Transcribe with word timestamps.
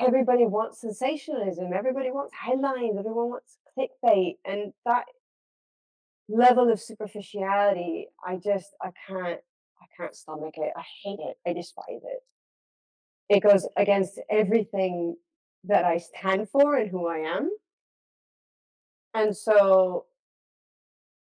everybody 0.00 0.44
wants 0.44 0.80
sensationalism, 0.80 1.72
everybody 1.72 2.10
wants 2.10 2.34
headlines, 2.34 2.96
everyone 2.98 3.30
wants 3.30 3.58
clickbait, 3.76 4.36
and 4.44 4.72
that 4.86 5.04
level 6.28 6.70
of 6.70 6.80
superficiality, 6.80 8.08
I 8.24 8.36
just 8.36 8.74
I 8.82 8.90
can't 9.06 9.40
I 9.80 9.86
can't 9.96 10.14
stomach 10.14 10.54
it. 10.56 10.72
I 10.76 10.82
hate 11.02 11.20
it. 11.20 11.36
I 11.46 11.52
despise 11.52 12.02
it. 12.04 12.22
It 13.28 13.40
goes 13.40 13.68
against 13.76 14.20
everything 14.30 15.16
that 15.64 15.84
I 15.84 15.98
stand 15.98 16.48
for 16.50 16.76
and 16.76 16.90
who 16.90 17.06
I 17.08 17.18
am. 17.18 17.50
And 19.14 19.36
so 19.36 20.06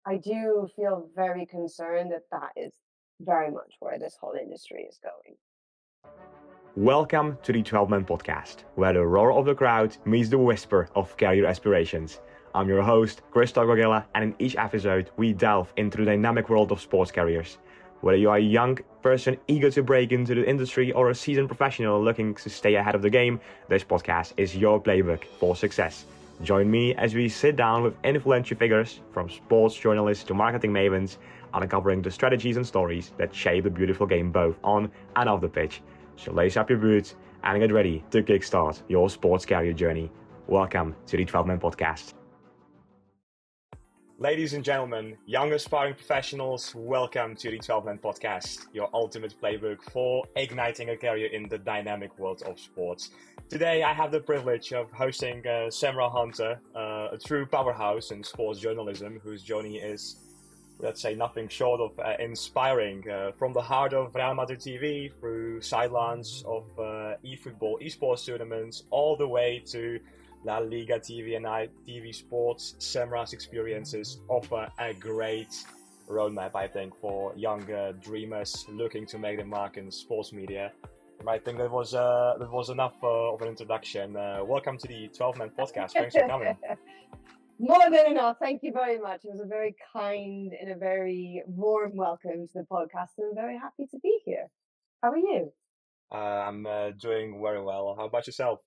I 0.06 0.16
do 0.16 0.68
feel 0.76 1.08
very 1.14 1.46
concerned 1.46 2.12
that 2.12 2.24
that 2.30 2.50
is 2.56 2.74
very 3.20 3.50
much 3.50 3.74
where 3.80 3.98
this 3.98 4.16
whole 4.20 4.34
industry 4.40 4.86
is 4.88 4.98
going. 5.02 6.43
Welcome 6.76 7.38
to 7.44 7.52
the 7.52 7.62
12 7.62 7.88
Man 7.88 8.04
Podcast, 8.04 8.64
where 8.74 8.92
the 8.92 9.06
roar 9.06 9.32
of 9.32 9.44
the 9.44 9.54
crowd 9.54 9.96
meets 10.04 10.28
the 10.28 10.38
whisper 10.38 10.88
of 10.96 11.16
career 11.16 11.46
aspirations. 11.46 12.18
I'm 12.52 12.68
your 12.68 12.82
host, 12.82 13.22
Chris 13.30 13.52
Togogilla, 13.52 14.04
and 14.16 14.24
in 14.24 14.34
each 14.40 14.56
episode, 14.56 15.08
we 15.16 15.32
delve 15.32 15.72
into 15.76 15.98
the 15.98 16.04
dynamic 16.04 16.48
world 16.48 16.72
of 16.72 16.80
sports 16.80 17.12
careers. 17.12 17.58
Whether 18.00 18.18
you 18.18 18.28
are 18.28 18.38
a 18.38 18.40
young 18.40 18.80
person 19.02 19.36
eager 19.46 19.70
to 19.70 19.84
break 19.84 20.10
into 20.10 20.34
the 20.34 20.44
industry 20.50 20.90
or 20.90 21.10
a 21.10 21.14
seasoned 21.14 21.46
professional 21.46 22.02
looking 22.02 22.34
to 22.34 22.50
stay 22.50 22.74
ahead 22.74 22.96
of 22.96 23.02
the 23.02 23.10
game, 23.10 23.38
this 23.68 23.84
podcast 23.84 24.32
is 24.36 24.56
your 24.56 24.82
playbook 24.82 25.22
for 25.38 25.54
success. 25.54 26.06
Join 26.42 26.68
me 26.68 26.92
as 26.96 27.14
we 27.14 27.28
sit 27.28 27.54
down 27.54 27.84
with 27.84 27.94
influential 28.02 28.56
figures, 28.56 28.98
from 29.12 29.30
sports 29.30 29.76
journalists 29.76 30.24
to 30.24 30.34
marketing 30.34 30.72
mavens, 30.72 31.18
uncovering 31.54 32.02
the 32.02 32.10
strategies 32.10 32.56
and 32.56 32.66
stories 32.66 33.12
that 33.16 33.32
shape 33.32 33.62
the 33.62 33.70
beautiful 33.70 34.08
game 34.08 34.32
both 34.32 34.56
on 34.64 34.90
and 35.14 35.28
off 35.28 35.40
the 35.40 35.48
pitch. 35.48 35.80
So 36.16 36.32
lace 36.32 36.56
up 36.56 36.70
your 36.70 36.78
boots 36.78 37.16
and 37.42 37.60
get 37.60 37.72
ready 37.72 38.04
to 38.10 38.22
kickstart 38.22 38.82
your 38.88 39.10
sports 39.10 39.44
career 39.44 39.72
journey. 39.72 40.10
Welcome 40.46 40.94
to 41.06 41.16
the 41.16 41.24
12 41.24 41.46
Man 41.46 41.58
Podcast. 41.58 42.14
Ladies 44.18 44.54
and 44.54 44.64
gentlemen, 44.64 45.16
young 45.26 45.52
aspiring 45.52 45.94
professionals, 45.94 46.72
welcome 46.74 47.34
to 47.34 47.50
the 47.50 47.58
12 47.58 47.84
Man 47.84 47.98
Podcast, 47.98 48.66
your 48.72 48.88
ultimate 48.94 49.34
playbook 49.42 49.82
for 49.90 50.24
igniting 50.36 50.90
a 50.90 50.96
career 50.96 51.26
in 51.26 51.48
the 51.48 51.58
dynamic 51.58 52.16
world 52.16 52.42
of 52.46 52.60
sports. 52.60 53.10
Today, 53.48 53.82
I 53.82 53.92
have 53.92 54.12
the 54.12 54.20
privilege 54.20 54.72
of 54.72 54.90
hosting 54.92 55.40
uh, 55.40 55.68
Semra 55.68 56.10
Hunter, 56.10 56.60
uh, 56.76 57.08
a 57.12 57.18
true 57.18 57.44
powerhouse 57.44 58.12
in 58.12 58.22
sports 58.22 58.60
journalism, 58.60 59.20
whose 59.22 59.42
journey 59.42 59.78
is 59.78 60.16
let's 60.78 61.00
say 61.00 61.14
nothing 61.14 61.48
short 61.48 61.80
of 61.80 61.98
uh, 61.98 62.14
inspiring 62.18 63.08
uh, 63.08 63.32
from 63.38 63.52
the 63.52 63.60
heart 63.60 63.92
of 63.92 64.14
Real 64.14 64.34
Madrid 64.34 64.60
TV 64.60 65.12
through 65.20 65.60
sidelines 65.60 66.44
of 66.46 66.64
uh, 66.78 67.14
eFootball, 67.24 67.80
esports 67.82 68.26
tournaments, 68.26 68.84
all 68.90 69.16
the 69.16 69.26
way 69.26 69.62
to 69.66 69.98
La 70.44 70.58
Liga 70.58 70.98
TV 70.98 71.36
and 71.36 71.46
TV 71.88 72.14
Sports. 72.14 72.74
Semra's 72.78 73.32
experiences 73.32 74.20
offer 74.28 74.68
a 74.78 74.92
great 74.94 75.64
roadmap, 76.08 76.54
I 76.54 76.66
think, 76.66 76.94
for 77.00 77.32
young 77.36 77.64
dreamers 78.02 78.66
looking 78.68 79.06
to 79.06 79.18
make 79.18 79.36
their 79.38 79.46
mark 79.46 79.76
in 79.78 79.90
sports 79.90 80.32
media. 80.32 80.72
I 81.26 81.38
think 81.38 81.58
that 81.58 81.70
was 81.70 81.94
uh, 81.94 82.34
that 82.38 82.50
was 82.50 82.68
enough 82.68 82.96
uh, 83.02 83.32
of 83.32 83.40
an 83.40 83.48
introduction. 83.48 84.16
Uh, 84.16 84.40
welcome 84.44 84.76
to 84.76 84.86
the 84.86 85.08
12 85.08 85.38
Man 85.38 85.50
Podcast. 85.58 85.92
Thanks 85.92 86.14
for 86.14 86.26
coming. 86.28 86.56
More 87.58 87.90
than 87.90 88.06
enough. 88.10 88.38
Thank 88.40 88.62
you 88.62 88.72
very 88.72 88.98
much. 88.98 89.24
It 89.24 89.30
was 89.30 89.40
a 89.40 89.46
very 89.46 89.76
kind 89.92 90.52
and 90.60 90.70
a 90.70 90.76
very 90.76 91.42
warm 91.46 91.92
welcome 91.94 92.48
to 92.48 92.52
the 92.54 92.66
podcast, 92.70 93.10
and 93.18 93.28
I'm 93.28 93.34
very 93.34 93.56
happy 93.56 93.86
to 93.90 93.98
be 94.00 94.20
here. 94.24 94.48
How 95.02 95.12
are 95.12 95.18
you? 95.18 95.52
Uh, 96.12 96.16
I'm 96.16 96.66
uh, 96.66 96.90
doing 96.90 97.40
very 97.42 97.62
well. 97.62 97.94
How 97.96 98.06
about 98.06 98.26
yourself? 98.26 98.60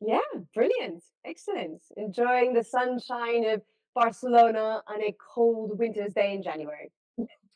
Yeah, 0.00 0.18
brilliant. 0.54 1.04
Excellent. 1.24 1.82
Enjoying 1.96 2.52
the 2.52 2.64
sunshine 2.64 3.44
of 3.48 3.62
Barcelona 3.94 4.82
on 4.88 5.02
a 5.02 5.14
cold 5.34 5.78
winter's 5.78 6.14
day 6.14 6.32
in 6.34 6.42
January. 6.42 6.90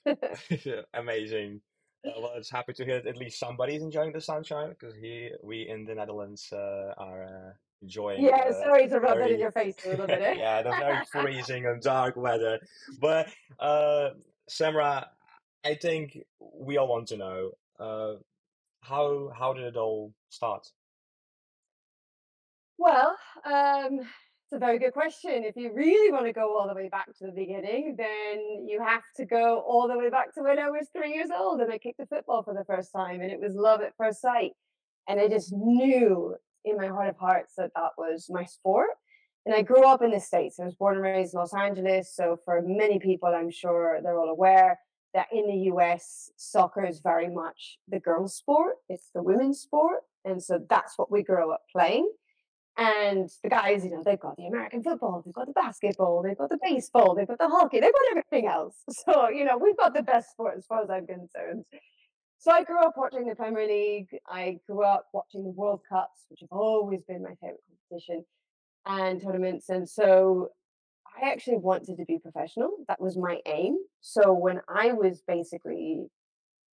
Amazing. 0.95 1.61
Uh, 2.07 2.21
well, 2.21 2.33
it's 2.37 2.51
happy 2.51 2.75
to 2.75 2.85
hear 2.85 3.01
that 3.01 3.09
at 3.09 3.17
least 3.17 3.41
somebody's 3.41 3.83
enjoying 3.83 4.13
the 4.13 4.21
sunshine 4.21 4.71
because 4.71 4.95
he, 4.95 5.31
we 5.43 5.67
in 5.69 5.85
the 5.85 5.95
Netherlands 5.95 6.53
uh, 6.53 6.93
are 6.99 7.25
uh, 7.25 7.53
enjoying. 7.85 8.25
Yeah, 8.25 8.51
sorry 8.53 8.89
to 8.89 8.99
rub 8.99 9.19
it 9.19 9.33
in 9.33 9.39
your 9.39 9.53
face 9.53 9.77
a 9.85 9.91
little 9.91 10.07
bit. 10.07 10.21
Eh? 10.21 10.33
yeah, 10.39 10.63
the 10.63 10.71
very 10.71 11.05
freezing 11.13 11.67
and 11.67 11.81
dark 11.81 12.17
weather. 12.17 12.59
But 13.01 13.29
uh, 13.61 14.11
Semra, 14.51 15.07
I 15.65 15.75
think 15.75 16.19
we 16.41 16.79
all 16.79 16.89
want 16.89 17.09
to 17.09 17.17
know 17.17 17.51
uh, 17.79 18.15
how 18.81 19.31
how 19.39 19.53
did 19.53 19.65
it 19.65 19.77
all 19.77 20.13
start? 20.31 20.67
Well, 22.79 23.17
um, 23.45 24.01
it's 24.01 24.53
a 24.53 24.59
very 24.59 24.79
good 24.79 24.93
question. 24.93 25.45
If 25.45 25.57
you 25.57 25.73
really 25.73 26.13
want 26.13 26.27
to 26.27 26.33
go 26.33 26.59
all 26.59 26.69
the 26.69 26.75
way 26.75 26.89
back 26.89 27.07
to 27.19 27.27
the 27.27 27.33
beginning, 27.33 27.95
then 27.97 28.67
you 28.67 28.83
have 28.85 29.05
to 29.17 29.25
go 29.25 29.61
all 29.61 29.89
the 29.89 29.97
way 29.97 30.11
back 30.11 30.35
to 30.35 30.43
when 30.43 30.59
I 30.59 30.71
was 30.71 30.89
three 30.93 31.15
years 31.15 31.31
old 31.35 31.61
and 31.61 31.73
I 31.73 31.79
kicked 31.79 32.01
a 32.01 32.07
football 32.07 32.43
for 32.43 32.53
the 32.53 32.65
first 32.65 32.93
time, 32.93 33.21
and 33.21 33.31
it 33.31 33.41
was 33.41 33.55
love 33.55 33.81
at 33.81 33.97
first 33.97 34.21
sight. 34.21 34.53
And 35.07 35.21
I 35.21 35.29
just 35.29 35.53
knew 35.53 36.35
in 36.65 36.77
my 36.77 36.89
heart 36.89 37.09
of 37.09 37.17
hearts 37.17 37.55
that 37.57 37.71
that 37.75 37.93
was 37.99 38.27
my 38.31 38.45
sport. 38.45 38.91
And 39.47 39.55
I 39.55 39.61
hmm. 39.61 39.67
grew 39.67 39.87
up 39.87 40.03
in 40.03 40.11
the 40.11 40.21
States. 40.21 40.59
I 40.59 40.65
was 40.65 40.75
born 40.75 40.95
and 40.95 41.03
raised 41.03 41.35
in 41.35 41.41
Los 41.41 41.55
Angeles. 41.55 42.15
So, 42.15 42.39
for 42.45 42.63
many 42.63 42.99
people, 42.99 43.29
I'm 43.29 43.51
sure 43.51 44.01
they're 44.03 44.19
all 44.19 44.31
aware 44.31 44.79
that 45.15 45.29
in 45.33 45.47
the 45.47 45.71
US, 45.73 46.31
soccer 46.37 46.85
is 46.85 47.01
very 47.01 47.31
much 47.31 47.79
the 47.89 48.01
girls' 48.01 48.35
sport, 48.35 48.75
it's 48.89 49.11
the 49.15 49.23
women's 49.23 49.61
sport. 49.61 50.01
And 50.25 50.43
so 50.43 50.59
that's 50.69 50.99
what 50.99 51.11
we 51.11 51.23
grow 51.23 51.53
up 51.53 51.63
playing. 51.71 52.11
And 52.77 53.31
the 53.45 53.49
guys, 53.49 53.85
you 53.85 53.93
know, 53.93 54.03
they've 54.05 54.19
got 54.19 54.37
the 54.37 54.49
American 54.49 54.83
football, 54.83 55.23
they've 55.25 55.33
got 55.33 55.47
the 55.47 55.53
basketball, 55.53 56.23
they've 56.23 56.37
got 56.37 56.51
the 56.51 56.59
baseball, 56.61 57.15
they've 57.15 57.29
got 57.29 57.39
the 57.39 57.49
hockey, 57.49 57.79
they've 57.79 57.93
got 57.93 58.11
everything 58.11 58.49
else. 58.49 58.75
So, 59.07 59.29
you 59.29 59.45
know, 59.45 59.57
we've 59.57 59.77
got 59.77 59.95
the 59.95 60.03
best 60.03 60.33
sport 60.33 60.55
as 60.59 60.67
far 60.67 60.83
as 60.83 60.91
I'm 60.91 61.07
concerned. 61.07 61.67
So 62.39 62.51
I 62.51 62.63
grew 62.63 62.81
up 62.81 62.95
watching 62.97 63.27
the 63.27 63.35
Premier 63.35 63.67
League. 63.67 64.09
I 64.29 64.59
grew 64.67 64.85
up 64.85 65.07
watching 65.13 65.45
the 65.45 65.51
World 65.51 65.81
Cups, 65.89 66.27
which 66.29 66.41
have 66.41 66.53
always 66.53 67.03
been 67.03 67.23
my 67.23 67.35
favorite 67.41 67.63
competition 67.69 68.25
and 68.87 69.23
tournaments. 69.23 69.71
And 69.71 69.89
so 69.89 70.51
I 71.07 71.31
actually 71.31 71.59
wanted 71.59 71.97
to 71.97 72.05
be 72.05 72.19
professional. 72.19 72.71
That 72.89 73.01
was 73.01 73.17
my 73.17 73.41
aim. 73.47 73.79
So 74.01 74.33
when 74.33 74.61
I 74.69 74.93
was 74.93 75.23
basically 75.27 76.07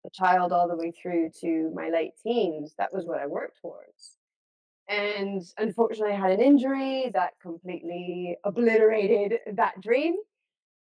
a 0.06 0.10
child 0.12 0.52
all 0.52 0.68
the 0.68 0.76
way 0.76 0.92
through 0.92 1.32
to 1.42 1.72
my 1.74 1.90
late 1.90 2.12
teens, 2.22 2.76
that 2.78 2.94
was 2.94 3.06
what 3.06 3.20
I 3.20 3.28
worked 3.28 3.62
towards. 3.62 4.18
And 4.88 5.42
unfortunately, 5.58 6.14
I 6.14 6.20
had 6.20 6.32
an 6.32 6.42
injury 6.42 7.10
that 7.14 7.34
completely 7.42 8.38
obliterated 8.44 9.40
that 9.54 9.82
dream. 9.82 10.16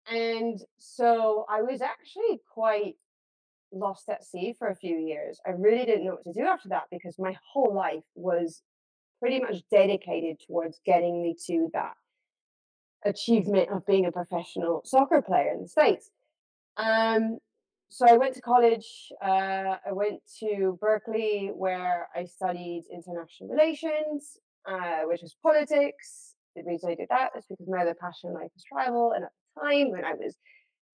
And 0.10 0.62
so 0.78 1.46
I 1.50 1.62
was 1.62 1.82
actually 1.82 2.42
quite 2.54 2.96
lost 3.72 4.10
at 4.10 4.24
sea 4.24 4.54
for 4.58 4.68
a 4.68 4.76
few 4.76 4.98
years. 4.98 5.40
I 5.46 5.52
really 5.52 5.86
didn't 5.86 6.06
know 6.06 6.12
what 6.12 6.24
to 6.24 6.40
do 6.40 6.46
after 6.46 6.70
that 6.70 6.84
because 6.92 7.18
my 7.18 7.36
whole 7.54 7.74
life 7.74 8.04
was 8.16 8.62
pretty 9.20 9.40
much 9.40 9.64
dedicated 9.70 10.38
towards 10.46 10.80
getting 10.86 11.22
me 11.22 11.36
to 11.48 11.70
that 11.74 11.94
achievement 13.06 13.70
of 13.70 13.86
being 13.86 14.06
a 14.06 14.12
professional 14.12 14.82
soccer 14.86 15.22
player 15.22 15.52
in 15.54 15.62
the 15.62 15.68
States. 15.68 16.10
Um, 16.78 17.38
so 17.90 18.06
I 18.08 18.18
went 18.18 18.36
to 18.36 18.42
college. 18.42 19.12
Uh, 19.22 19.76
I 19.86 19.92
went 19.92 20.22
to 20.40 20.78
Berkeley 20.80 21.52
where 21.54 22.08
I 22.16 22.26
studied 22.26 22.86
international 22.92 23.50
relations, 23.50 24.38
uh, 24.66 25.02
which 25.06 25.22
was 25.22 25.36
politics. 25.44 26.36
The 26.56 26.64
reason 26.64 26.90
I 26.90 26.96
did 26.96 27.10
that 27.10 27.32
is 27.38 27.46
because 27.50 27.68
my 27.68 27.82
other 27.82 27.96
passion 28.00 28.30
in 28.30 28.36
life 28.36 28.52
was 28.54 28.64
travel. 28.64 29.12
And 29.12 29.26
at 29.26 29.32
the 29.56 29.62
time 29.62 29.92
when 29.92 30.06
I 30.06 30.14
was 30.14 30.36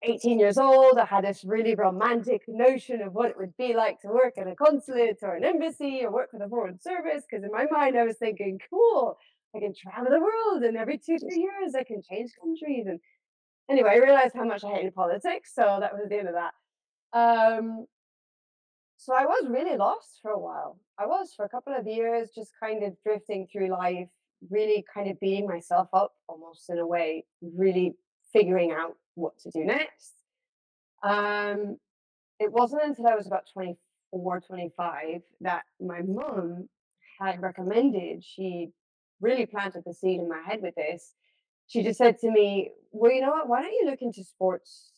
18 0.03 0.39
years 0.39 0.57
old, 0.57 0.97
I 0.99 1.05
had 1.05 1.25
this 1.25 1.43
really 1.43 1.73
romantic 1.73 2.43
notion 2.47 3.01
of 3.01 3.13
what 3.13 3.31
it 3.31 3.37
would 3.37 3.55
be 3.57 3.73
like 3.73 3.99
to 4.01 4.09
work 4.09 4.33
in 4.37 4.47
a 4.47 4.55
consulate 4.55 5.19
or 5.23 5.35
an 5.35 5.43
embassy 5.43 6.01
or 6.03 6.11
work 6.11 6.31
for 6.31 6.39
the 6.39 6.47
foreign 6.47 6.79
service. 6.79 7.23
Because 7.29 7.43
in 7.43 7.51
my 7.51 7.65
mind, 7.71 7.97
I 7.97 8.03
was 8.03 8.17
thinking, 8.17 8.59
cool, 8.69 9.17
I 9.55 9.59
can 9.59 9.73
travel 9.73 10.11
the 10.11 10.19
world, 10.19 10.63
and 10.63 10.77
every 10.77 10.97
two, 10.97 11.17
three 11.17 11.39
years, 11.39 11.73
I 11.75 11.83
can 11.83 12.01
change 12.07 12.31
countries. 12.39 12.85
And 12.87 12.99
anyway, 13.69 13.91
I 13.91 13.97
realized 13.97 14.35
how 14.35 14.45
much 14.45 14.63
I 14.63 14.71
hated 14.71 14.93
politics. 14.93 15.51
So 15.55 15.77
that 15.79 15.93
was 15.93 16.09
the 16.09 16.17
end 16.17 16.27
of 16.27 16.35
that. 16.35 16.53
Um, 17.13 17.85
so 18.97 19.13
I 19.15 19.25
was 19.25 19.47
really 19.49 19.77
lost 19.77 20.19
for 20.21 20.31
a 20.31 20.39
while. 20.39 20.79
I 20.99 21.05
was 21.05 21.33
for 21.35 21.45
a 21.45 21.49
couple 21.49 21.73
of 21.75 21.87
years, 21.87 22.29
just 22.35 22.51
kind 22.61 22.83
of 22.83 22.93
drifting 23.03 23.47
through 23.51 23.69
life, 23.69 24.09
really 24.49 24.85
kind 24.93 25.09
of 25.09 25.19
beating 25.19 25.47
myself 25.47 25.87
up 25.93 26.13
almost 26.27 26.69
in 26.69 26.77
a 26.77 26.85
way, 26.85 27.25
really 27.41 27.95
figuring 28.33 28.71
out 28.71 28.95
what 29.17 29.37
to 29.39 29.51
do 29.51 29.65
next. 29.65 30.13
Um, 31.03 31.77
it 32.39 32.51
wasn't 32.51 32.83
until 32.83 33.07
I 33.07 33.15
was 33.15 33.27
about 33.27 33.45
24, 33.53 34.41
25 34.41 35.21
that 35.41 35.63
my 35.81 36.01
mom 36.01 36.69
had 37.19 37.41
recommended, 37.41 38.23
she 38.23 38.69
really 39.19 39.45
planted 39.45 39.83
the 39.85 39.93
seed 39.93 40.19
in 40.19 40.29
my 40.29 40.41
head 40.45 40.61
with 40.61 40.75
this. 40.75 41.13
She 41.67 41.83
just 41.83 41.97
said 41.97 42.19
to 42.19 42.31
me, 42.31 42.71
Well, 42.91 43.11
you 43.11 43.21
know 43.21 43.31
what? 43.31 43.49
Why 43.49 43.61
don't 43.61 43.73
you 43.73 43.85
look 43.89 44.01
into 44.01 44.23
sports 44.23 44.91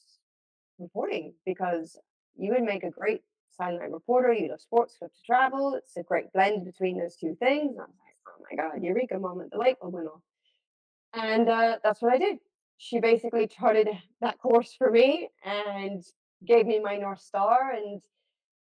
reporting? 0.78 1.34
Because 1.46 1.98
you 2.38 2.52
would 2.52 2.64
make 2.64 2.84
a 2.84 2.92
great 2.92 3.22
sideline 3.58 3.92
reporter, 3.92 4.34
you 4.34 4.50
love 4.50 4.62
sports, 4.62 4.98
love 5.02 5.12
to 5.12 5.26
travel. 5.26 5.74
It's 5.76 5.96
a 5.98 6.04
great 6.04 6.32
blend 6.34 6.66
between 6.66 7.00
those 7.00 7.16
two 7.16 7.36
things. 7.40 7.72
And 7.72 7.82
I 7.82 7.86
was 7.86 7.96
like, 8.06 8.16
oh 8.28 8.44
my 8.50 8.70
God, 8.70 8.84
Eureka 8.84 9.20
moment, 9.20 9.52
the 9.52 9.58
light 9.58 9.80
bulb 9.80 9.94
went 9.94 10.08
off. 10.08 10.22
And 11.14 11.50
uh, 11.50 11.78
that's 11.84 12.02
what 12.02 12.14
I 12.14 12.18
did. 12.18 12.38
She 12.82 13.02
basically 13.02 13.46
charted 13.46 13.90
that 14.22 14.40
course 14.40 14.74
for 14.78 14.90
me 14.90 15.28
and 15.44 16.02
gave 16.46 16.66
me 16.66 16.80
my 16.80 16.96
North 16.96 17.20
Star, 17.20 17.74
and 17.76 18.02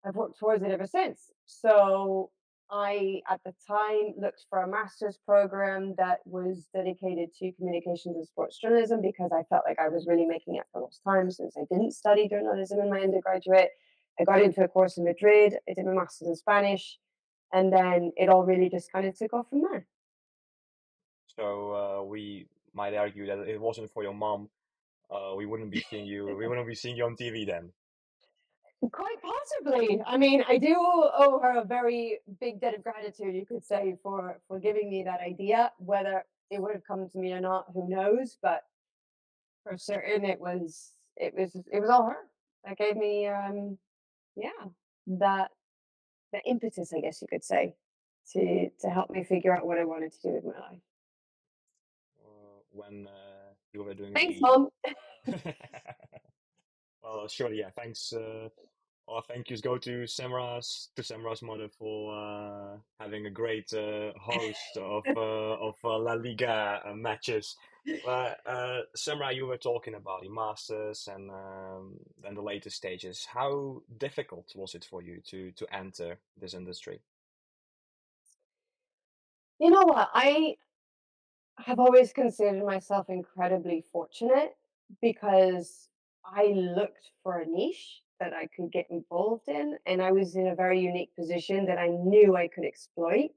I've 0.06 0.16
worked 0.16 0.38
towards 0.38 0.64
it 0.64 0.70
ever 0.70 0.86
since. 0.86 1.32
So 1.46 2.30
I, 2.70 3.22
at 3.30 3.40
the 3.46 3.54
time, 3.66 4.14
looked 4.18 4.46
for 4.50 4.64
a 4.64 4.68
master's 4.68 5.18
program 5.26 5.96
that 5.98 6.20
was 6.26 6.68
dedicated 6.74 7.34
to 7.36 7.54
communications 7.54 8.18
and 8.18 8.28
sports 8.28 8.60
journalism 8.60 9.02
because 9.02 9.32
I 9.34 9.44
felt 9.44 9.64
like 9.66 9.80
I 9.80 9.88
was 9.88 10.08
really 10.08 10.26
making 10.26 10.56
it 10.56 10.66
for 10.74 10.82
lost 10.82 11.00
time 11.08 11.32
since 11.32 11.56
I 11.58 11.64
didn't 11.72 11.94
study 11.94 12.28
journalism 12.28 12.82
in 12.82 12.90
my 12.90 13.00
undergraduate. 13.00 13.70
I 14.20 14.26
got 14.26 14.42
into 14.42 14.62
a 14.62 14.68
course 14.68 14.98
in 14.98 15.06
Madrid, 15.06 15.56
I 15.70 15.74
did 15.74 15.86
my 15.86 15.94
master's 15.94 16.28
in 16.28 16.36
Spanish, 16.36 17.00
and 17.54 17.72
then 17.72 18.12
it 18.18 18.28
all 18.28 18.44
really 18.44 18.70
just 18.70 18.92
kind 18.92 19.08
of 19.08 19.18
took 19.18 19.32
off 19.32 19.50
from 19.50 19.62
there. 19.62 19.88
So 21.38 22.02
uh, 22.02 22.04
we 22.04 22.48
might 22.74 22.94
argue 22.96 23.26
that 23.28 23.40
it 23.48 23.60
wasn't 23.60 23.92
for 23.92 24.04
your 24.04 24.14
mom, 24.14 24.50
uh, 25.10 25.34
we 25.36 25.46
wouldn't 25.46 25.72
be 25.72 25.82
seeing 25.90 26.06
you. 26.06 26.36
We 26.36 26.48
wouldn't 26.48 26.68
be 26.68 26.76
seeing 26.76 26.96
you 26.96 27.06
on 27.06 27.16
TV 27.16 27.46
then. 27.46 27.72
Quite 28.92 29.18
possibly. 29.22 30.02
I 30.08 30.18
mean, 30.18 30.44
I 30.48 30.58
do 30.58 30.76
owe 30.76 31.40
her 31.40 31.60
a 31.60 31.64
very 31.64 32.18
big 32.40 32.60
debt 32.60 32.74
of 32.74 32.84
gratitude, 32.84 33.36
you 33.36 33.46
could 33.46 33.64
say, 33.64 33.96
for 34.02 34.40
for 34.48 34.60
giving 34.60 34.90
me 34.90 35.04
that 35.04 35.20
idea. 35.22 35.72
Whether 35.78 36.26
it 36.50 36.60
would 36.60 36.74
have 36.74 36.84
come 36.84 37.08
to 37.08 37.18
me 37.18 37.32
or 37.32 37.40
not, 37.40 37.68
who 37.74 37.88
knows? 37.88 38.38
But 38.42 38.64
for 39.64 39.78
certain, 39.78 40.26
it 40.26 40.40
was 40.40 40.94
it 41.16 41.36
was 41.38 41.56
it 41.72 41.80
was 41.80 41.92
all 41.92 42.10
her 42.10 42.18
that 42.66 42.78
gave 42.78 42.96
me, 42.96 43.28
um, 43.28 43.78
yeah, 44.36 44.50
that 45.08 45.52
the 46.34 46.42
impetus, 46.48 46.92
I 46.94 47.02
guess 47.02 47.22
you 47.22 47.28
could 47.28 47.44
say, 47.44 47.76
to 48.34 48.70
to 48.80 48.90
help 48.90 49.12
me 49.12 49.24
figure 49.24 49.56
out 49.56 49.68
what 49.68 49.78
I 49.78 49.86
wanted 49.86 50.14
to 50.14 50.22
do 50.24 50.30
with 50.34 50.46
my 50.46 50.60
life. 50.60 50.80
When 52.72 53.08
uh, 53.08 53.54
you 53.74 53.84
were 53.84 53.94
doing 53.94 54.14
Thanks, 54.14 54.40
the 54.40 54.42
mom. 54.42 54.70
well, 57.04 57.28
sure, 57.28 57.54
yeah. 57.54 57.70
Thanks. 57.76 58.14
Uh, 58.14 58.50
our 59.08 59.22
thank 59.28 59.50
yous 59.50 59.62
go 59.62 59.78
to 59.78 60.04
Semra's 60.04 60.90
to 60.96 61.02
Semra's 61.02 61.42
mother 61.42 61.68
for 61.68 62.16
uh, 62.16 62.78
having 63.00 63.26
a 63.26 63.30
great 63.30 63.74
uh, 63.74 64.12
host 64.20 64.78
of 64.78 65.04
uh, 65.18 65.20
of 65.20 65.76
uh, 65.84 65.98
La 66.00 66.14
Liga 66.14 66.82
uh, 66.86 66.94
matches. 66.94 67.56
But 68.06 68.40
uh, 68.46 68.82
Semra, 68.96 69.36
you 69.36 69.48
were 69.48 69.58
talking 69.58 69.96
about 69.96 70.22
the 70.22 70.30
masters 70.30 71.10
and 71.12 71.32
um, 71.32 72.00
then 72.24 72.36
the 72.36 72.42
later 72.42 72.70
stages. 72.70 73.26
How 73.26 73.82
difficult 73.98 74.54
was 74.56 74.76
it 74.76 74.86
for 74.86 75.02
you 75.02 75.20
to 75.30 75.52
to 75.52 75.76
enter 75.76 76.18
this 76.40 76.54
industry? 76.54 77.02
You 79.60 79.72
know 79.72 79.84
what? 79.84 80.10
I 80.14 80.56
have 81.66 81.80
always 81.80 82.14
considered 82.14 82.66
myself 82.66 83.10
incredibly 83.10 83.84
fortunate 83.92 84.56
because 85.02 85.90
I 86.26 86.48
looked 86.48 87.12
for 87.24 87.40
a 87.40 87.46
niche 87.46 88.02
that 88.20 88.34
I 88.34 88.48
could 88.56 88.72
get 88.72 88.86
involved 88.92 89.48
in, 89.48 89.78
and 89.88 90.02
I 90.02 90.12
was 90.12 90.36
in 90.36 90.48
a 90.48 90.56
very 90.56 90.80
unique 90.80 91.16
position 91.16 91.66
that 91.66 91.80
I 91.80 91.88
knew 91.88 92.36
I 92.36 92.48
could 92.48 92.66
exploit, 92.66 93.32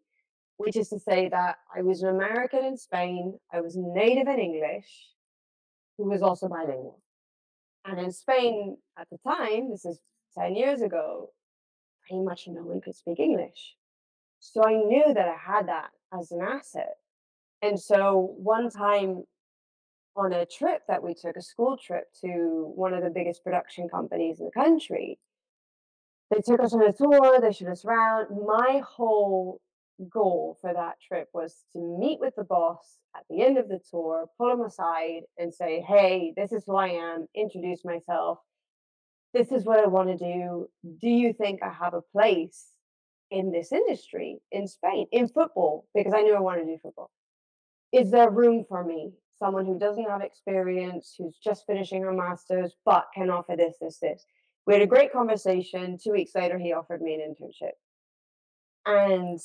which 0.58 0.76
is 0.76 0.90
to 0.90 0.98
say 0.98 1.28
that 1.30 1.56
I 1.74 1.82
was 1.82 2.02
an 2.02 2.10
American 2.10 2.64
in 2.64 2.76
Spain, 2.76 3.38
I 3.52 3.60
was 3.62 3.76
native 3.76 4.28
in 4.28 4.38
English, 4.38 5.08
who 5.96 6.08
was 6.10 6.22
also 6.22 6.48
bilingual. 6.48 7.00
And 7.86 7.98
in 7.98 8.12
Spain 8.12 8.76
at 8.98 9.08
the 9.10 9.18
time, 9.26 9.70
this 9.70 9.84
is 9.84 10.00
10 10.38 10.54
years 10.54 10.82
ago, 10.82 11.30
pretty 12.06 12.22
much 12.22 12.46
no 12.48 12.62
one 12.62 12.80
could 12.80 12.94
speak 12.94 13.20
English. 13.20 13.76
So 14.40 14.62
I 14.64 14.74
knew 14.74 15.14
that 15.14 15.28
I 15.28 15.36
had 15.36 15.68
that 15.68 15.90
as 16.12 16.30
an 16.30 16.40
asset. 16.42 16.96
And 17.64 17.80
so 17.80 18.34
one 18.36 18.68
time 18.68 19.24
on 20.16 20.34
a 20.34 20.44
trip 20.44 20.82
that 20.86 21.02
we 21.02 21.14
took, 21.14 21.34
a 21.34 21.40
school 21.40 21.78
trip 21.78 22.04
to 22.20 22.70
one 22.76 22.92
of 22.92 23.02
the 23.02 23.08
biggest 23.08 23.42
production 23.42 23.88
companies 23.88 24.38
in 24.38 24.44
the 24.44 24.52
country. 24.52 25.18
They 26.30 26.42
took 26.42 26.60
us 26.60 26.74
on 26.74 26.82
a 26.82 26.92
tour, 26.92 27.40
they 27.40 27.52
showed 27.52 27.70
us 27.70 27.86
around. 27.86 28.26
My 28.46 28.82
whole 28.86 29.62
goal 30.10 30.58
for 30.60 30.74
that 30.74 30.96
trip 31.00 31.28
was 31.32 31.64
to 31.72 31.78
meet 31.98 32.20
with 32.20 32.34
the 32.36 32.44
boss 32.44 32.98
at 33.16 33.22
the 33.30 33.40
end 33.40 33.56
of 33.56 33.70
the 33.70 33.80
tour, 33.90 34.26
pull 34.36 34.52
him 34.52 34.60
aside 34.60 35.22
and 35.38 35.52
say, 35.52 35.80
Hey, 35.80 36.34
this 36.36 36.52
is 36.52 36.64
who 36.66 36.76
I 36.76 36.88
am, 36.88 37.28
introduce 37.34 37.82
myself. 37.82 38.40
This 39.32 39.50
is 39.50 39.64
what 39.64 39.80
I 39.80 39.86
want 39.86 40.10
to 40.10 40.18
do. 40.18 40.68
Do 41.00 41.08
you 41.08 41.32
think 41.32 41.62
I 41.62 41.72
have 41.72 41.94
a 41.94 42.02
place 42.12 42.66
in 43.30 43.52
this 43.52 43.72
industry 43.72 44.40
in 44.52 44.68
Spain, 44.68 45.06
in 45.12 45.28
football? 45.28 45.86
Because 45.94 46.12
I 46.12 46.20
knew 46.20 46.34
I 46.34 46.40
wanted 46.40 46.66
to 46.66 46.72
do 46.72 46.78
football. 46.82 47.10
Is 47.94 48.10
there 48.10 48.30
room 48.30 48.64
for 48.68 48.84
me? 48.84 49.12
someone 49.38 49.66
who 49.66 49.78
doesn't 49.78 50.08
have 50.08 50.22
experience, 50.22 51.14
who's 51.18 51.36
just 51.42 51.66
finishing 51.66 52.02
her 52.02 52.12
master's, 52.12 52.74
but 52.84 53.06
can 53.14 53.30
offer 53.30 53.56
this, 53.56 53.76
this, 53.80 53.98
this. 53.98 54.24
We 54.66 54.74
had 54.74 54.82
a 54.82 54.86
great 54.86 55.12
conversation. 55.12 55.98
Two 56.02 56.12
weeks 56.12 56.32
later, 56.34 56.58
he 56.58 56.72
offered 56.72 57.02
me 57.02 57.14
an 57.14 57.20
internship. 57.20 57.72
And 58.86 59.38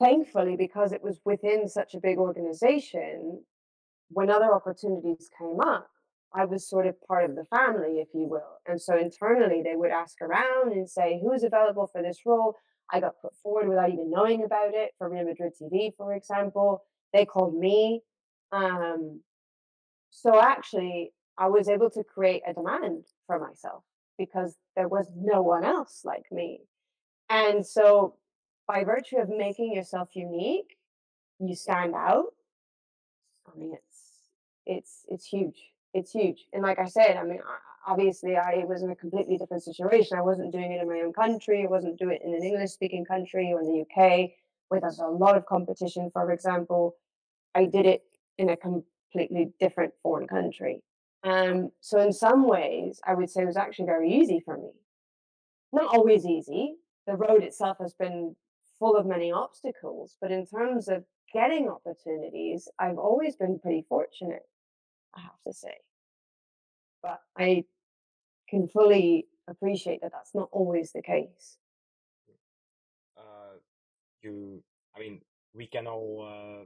thankfully, 0.00 0.56
because 0.56 0.92
it 0.92 1.02
was 1.02 1.20
within 1.24 1.68
such 1.68 1.94
a 1.94 2.00
big 2.00 2.18
organization, 2.18 3.42
when 4.10 4.30
other 4.30 4.54
opportunities 4.54 5.28
came 5.36 5.60
up, 5.60 5.88
I 6.32 6.44
was 6.44 6.68
sort 6.68 6.86
of 6.86 7.00
part 7.06 7.28
of 7.28 7.36
the 7.36 7.44
family, 7.44 8.00
if 8.00 8.08
you 8.12 8.26
will. 8.28 8.58
And 8.66 8.80
so 8.80 8.96
internally, 8.96 9.62
they 9.62 9.76
would 9.76 9.90
ask 9.90 10.20
around 10.20 10.72
and 10.72 10.88
say, 10.88 11.20
who's 11.22 11.44
available 11.44 11.88
for 11.88 12.02
this 12.02 12.20
role? 12.26 12.56
I 12.92 13.00
got 13.00 13.20
put 13.22 13.34
forward 13.42 13.68
without 13.68 13.90
even 13.90 14.10
knowing 14.10 14.44
about 14.44 14.74
it 14.74 14.92
for 14.98 15.08
Real 15.08 15.24
Madrid 15.24 15.52
TV, 15.60 15.92
for 15.96 16.14
example. 16.14 16.82
They 17.14 17.24
called 17.24 17.58
me 17.58 18.02
um, 18.54 19.20
so 20.10 20.40
actually, 20.40 21.12
I 21.36 21.48
was 21.48 21.68
able 21.68 21.90
to 21.90 22.04
create 22.04 22.42
a 22.46 22.54
demand 22.54 23.06
for 23.26 23.38
myself 23.40 23.82
because 24.16 24.56
there 24.76 24.88
was 24.88 25.10
no 25.16 25.42
one 25.42 25.64
else 25.64 26.02
like 26.04 26.30
me. 26.30 26.60
And 27.28 27.66
so, 27.66 28.16
by 28.68 28.84
virtue 28.84 29.16
of 29.16 29.28
making 29.28 29.74
yourself 29.74 30.10
unique, 30.14 30.76
you 31.40 31.56
stand 31.56 31.94
out. 31.94 32.26
I 33.52 33.58
mean, 33.58 33.72
it's 33.74 34.00
it's 34.66 35.04
it's 35.08 35.26
huge. 35.26 35.60
It's 35.92 36.12
huge. 36.12 36.46
And 36.52 36.62
like 36.62 36.78
I 36.78 36.86
said, 36.86 37.16
I 37.16 37.24
mean, 37.24 37.40
obviously, 37.86 38.36
I 38.36 38.64
was 38.66 38.82
in 38.82 38.90
a 38.90 38.96
completely 38.96 39.36
different 39.36 39.64
situation. 39.64 40.16
I 40.16 40.22
wasn't 40.22 40.52
doing 40.52 40.70
it 40.70 40.80
in 40.80 40.88
my 40.88 41.00
own 41.00 41.12
country. 41.12 41.64
I 41.64 41.70
wasn't 41.70 41.98
doing 41.98 42.18
it 42.20 42.22
in 42.24 42.34
an 42.34 42.42
English-speaking 42.42 43.04
country 43.04 43.52
or 43.52 43.60
in 43.60 43.66
the 43.66 43.80
UK, 43.82 44.30
where 44.68 44.80
there's 44.80 45.00
a 45.00 45.06
lot 45.06 45.36
of 45.36 45.44
competition. 45.46 46.10
For 46.12 46.30
example, 46.30 46.96
I 47.54 47.66
did 47.66 47.86
it 47.86 48.02
in 48.38 48.50
a 48.50 48.56
completely 48.56 49.52
different 49.60 49.94
foreign 50.02 50.26
country. 50.26 50.82
Um, 51.22 51.70
so 51.80 52.00
in 52.00 52.12
some 52.12 52.46
ways, 52.46 53.00
I 53.06 53.14
would 53.14 53.30
say 53.30 53.42
it 53.42 53.46
was 53.46 53.56
actually 53.56 53.86
very 53.86 54.12
easy 54.12 54.40
for 54.44 54.56
me. 54.56 54.70
Not 55.72 55.94
always 55.94 56.26
easy. 56.26 56.74
The 57.06 57.16
road 57.16 57.42
itself 57.42 57.78
has 57.80 57.94
been 57.94 58.36
full 58.78 58.96
of 58.96 59.06
many 59.06 59.32
obstacles, 59.32 60.16
but 60.20 60.30
in 60.30 60.46
terms 60.46 60.88
of 60.88 61.04
getting 61.32 61.68
opportunities, 61.68 62.68
I've 62.78 62.98
always 62.98 63.36
been 63.36 63.58
pretty 63.58 63.84
fortunate, 63.88 64.42
I 65.14 65.20
have 65.20 65.40
to 65.46 65.52
say. 65.52 65.74
But 67.02 67.20
I 67.38 67.64
can 68.48 68.68
fully 68.68 69.26
appreciate 69.48 70.00
that 70.02 70.12
that's 70.12 70.34
not 70.34 70.48
always 70.52 70.92
the 70.92 71.02
case. 71.02 71.58
Uh, 73.16 73.58
you, 74.22 74.62
I 74.96 75.00
mean, 75.00 75.20
we 75.54 75.66
can 75.66 75.86
all 75.86 76.26
uh, 76.28 76.64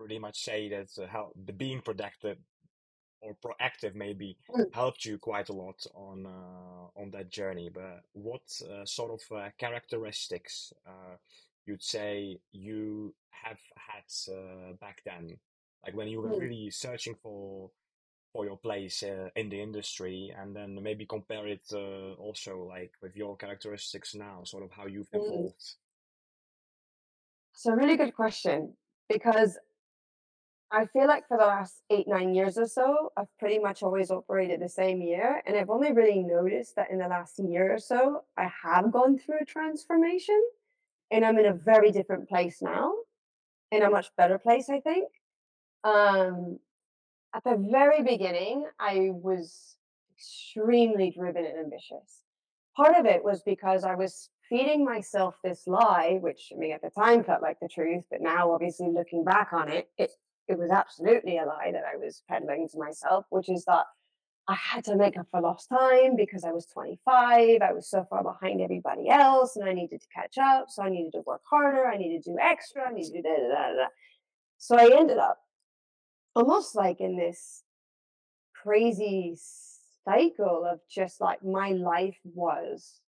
pretty 0.00 0.18
much 0.18 0.42
say 0.42 0.68
that 0.70 0.88
uh, 0.98 1.06
how 1.06 1.30
the 1.44 1.52
being 1.52 1.82
productive 1.82 2.38
or 3.20 3.36
proactive 3.44 3.94
maybe 3.94 4.38
Mm. 4.48 4.72
helped 4.72 5.04
you 5.04 5.18
quite 5.18 5.50
a 5.50 5.52
lot 5.52 5.86
on 5.94 6.26
uh, 6.26 7.00
on 7.00 7.10
that 7.10 7.30
journey. 7.30 7.68
But 7.68 8.00
what 8.12 8.42
uh, 8.70 8.86
sort 8.86 9.12
of 9.12 9.36
uh, 9.36 9.50
characteristics 9.58 10.72
uh, 10.86 11.16
you'd 11.66 11.82
say 11.82 12.40
you 12.52 13.14
have 13.30 13.60
had 13.76 14.06
uh, 14.34 14.72
back 14.80 15.02
then, 15.04 15.38
like 15.84 15.94
when 15.94 16.08
you 16.08 16.22
were 16.22 16.30
Mm. 16.30 16.38
really 16.40 16.70
searching 16.70 17.14
for 17.22 17.70
for 18.32 18.44
your 18.46 18.58
place 18.58 19.02
uh, 19.02 19.28
in 19.36 19.50
the 19.50 19.60
industry, 19.60 20.32
and 20.38 20.56
then 20.56 20.82
maybe 20.82 21.04
compare 21.06 21.46
it 21.46 21.66
uh, 21.72 22.14
also 22.14 22.64
like 22.64 22.92
with 23.02 23.16
your 23.16 23.36
characteristics 23.36 24.14
now, 24.14 24.44
sort 24.44 24.64
of 24.64 24.72
how 24.72 24.86
you've 24.86 25.12
Mm. 25.14 25.26
evolved. 25.26 25.76
So, 27.52 27.72
really 27.72 27.96
good 27.96 28.14
question 28.14 28.76
because 29.08 29.58
I 30.72 30.86
feel 30.86 31.06
like 31.08 31.26
for 31.26 31.36
the 31.36 31.46
last 31.46 31.82
eight, 31.90 32.06
nine 32.06 32.34
years 32.34 32.56
or 32.56 32.66
so, 32.66 33.12
I've 33.16 33.26
pretty 33.38 33.58
much 33.58 33.82
always 33.82 34.10
operated 34.10 34.60
the 34.60 34.68
same 34.68 35.00
year. 35.02 35.42
And 35.46 35.56
I've 35.56 35.70
only 35.70 35.92
really 35.92 36.22
noticed 36.22 36.76
that 36.76 36.90
in 36.90 36.98
the 36.98 37.08
last 37.08 37.38
year 37.40 37.74
or 37.74 37.78
so, 37.78 38.22
I 38.36 38.48
have 38.62 38.92
gone 38.92 39.18
through 39.18 39.38
a 39.42 39.44
transformation 39.44 40.40
and 41.10 41.24
I'm 41.24 41.38
in 41.38 41.46
a 41.46 41.54
very 41.54 41.90
different 41.90 42.28
place 42.28 42.62
now, 42.62 42.92
in 43.72 43.82
a 43.82 43.90
much 43.90 44.08
better 44.16 44.38
place, 44.38 44.70
I 44.70 44.80
think. 44.80 45.08
Um, 45.82 46.60
at 47.34 47.42
the 47.44 47.56
very 47.70 48.02
beginning, 48.02 48.66
I 48.78 49.10
was 49.10 49.76
extremely 50.16 51.10
driven 51.10 51.44
and 51.44 51.58
ambitious. 51.58 52.22
part 52.76 52.96
of 52.96 53.06
it 53.06 53.24
was 53.24 53.42
because 53.42 53.84
I 53.84 53.94
was 53.94 54.30
feeding 54.48 54.84
myself 54.84 55.36
this 55.44 55.66
lie, 55.66 56.18
which 56.20 56.52
I 56.54 56.58
mean 56.58 56.72
at 56.72 56.82
the 56.82 56.90
time 56.90 57.24
felt 57.24 57.42
like 57.42 57.58
the 57.60 57.68
truth, 57.68 58.04
but 58.10 58.20
now 58.20 58.52
obviously 58.52 58.88
looking 58.88 59.24
back 59.24 59.50
on 59.52 59.68
it, 59.68 59.88
it 59.98 60.12
it 60.50 60.58
was 60.58 60.70
absolutely 60.70 61.38
a 61.38 61.44
lie 61.44 61.70
that 61.72 61.84
I 61.84 61.96
was 61.96 62.24
peddling 62.28 62.68
to 62.70 62.78
myself, 62.78 63.24
which 63.30 63.48
is 63.48 63.64
that 63.66 63.84
I 64.48 64.54
had 64.54 64.84
to 64.86 64.96
make 64.96 65.16
up 65.16 65.28
for 65.30 65.40
lost 65.40 65.68
time 65.68 66.16
because 66.16 66.42
I 66.42 66.50
was 66.50 66.66
25. 66.66 67.62
I 67.62 67.72
was 67.72 67.88
so 67.88 68.04
far 68.10 68.24
behind 68.24 68.60
everybody 68.60 69.08
else 69.08 69.54
and 69.54 69.68
I 69.68 69.72
needed 69.72 70.00
to 70.00 70.06
catch 70.12 70.38
up. 70.38 70.66
So 70.68 70.82
I 70.82 70.90
needed 70.90 71.12
to 71.12 71.22
work 71.24 71.42
harder. 71.48 71.86
I 71.86 71.96
needed 71.96 72.24
to 72.24 72.32
do 72.32 72.38
extra. 72.40 72.88
I 72.88 72.92
needed 72.92 73.12
to 73.12 73.22
da, 73.22 73.36
da, 73.36 73.48
da, 73.48 73.74
da. 73.76 73.86
So 74.58 74.76
I 74.76 74.98
ended 74.98 75.18
up 75.18 75.38
almost 76.34 76.74
like 76.74 77.00
in 77.00 77.16
this 77.16 77.62
crazy 78.60 79.38
cycle 80.04 80.64
of 80.68 80.80
just 80.90 81.20
like 81.20 81.44
my 81.44 81.70
life 81.70 82.18
was 82.24 83.00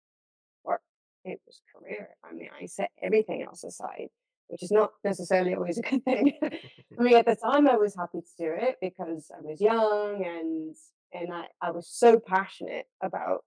work. 0.63 0.83
It 1.25 1.41
was 1.47 1.63
career. 1.75 2.11
I 2.23 2.35
mean, 2.35 2.51
I 2.61 2.67
set 2.67 2.91
everything 3.03 3.43
else 3.43 3.65
aside, 3.65 4.09
which 4.51 4.63
is 4.63 4.71
not 4.71 4.93
necessarily 5.05 5.55
always 5.55 5.79
a 5.79 5.83
good 5.83 6.05
thing. 6.05 6.33
I 6.43 7.03
mean, 7.03 7.17
at 7.17 7.27
the 7.27 7.37
time 7.37 7.69
I 7.69 7.77
was 7.77 7.95
happy 7.95 8.21
to 8.21 8.45
do 8.45 8.53
it 8.57 8.77
because 8.81 9.31
I 9.37 9.41
was 9.41 9.61
young 9.61 10.25
and 10.25 10.75
and 11.13 11.33
I, 11.33 11.47
I 11.61 11.71
was 11.73 11.89
so 11.89 12.21
passionate 12.21 12.87
about 13.03 13.45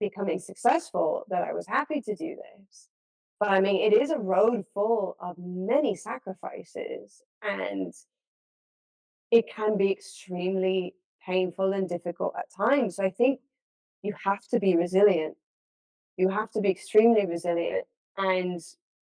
becoming 0.00 0.38
successful 0.38 1.24
that 1.28 1.42
I 1.42 1.52
was 1.52 1.66
happy 1.66 2.00
to 2.02 2.14
do 2.14 2.36
this. 2.36 2.88
But 3.38 3.50
I 3.50 3.60
mean, 3.60 3.80
it 3.80 3.94
is 3.94 4.10
a 4.10 4.18
road 4.18 4.64
full 4.72 5.16
of 5.20 5.36
many 5.38 5.94
sacrifices 5.94 7.22
and 7.42 7.92
it 9.30 9.44
can 9.54 9.76
be 9.76 9.90
extremely 9.90 10.94
painful 11.24 11.72
and 11.72 11.88
difficult 11.88 12.34
at 12.38 12.46
times. 12.56 12.96
So 12.96 13.04
I 13.04 13.10
think 13.10 13.40
you 14.02 14.14
have 14.24 14.46
to 14.48 14.58
be 14.58 14.76
resilient. 14.76 15.36
You 16.16 16.30
have 16.30 16.50
to 16.52 16.60
be 16.60 16.70
extremely 16.70 17.26
resilient 17.26 17.84
and 18.16 18.60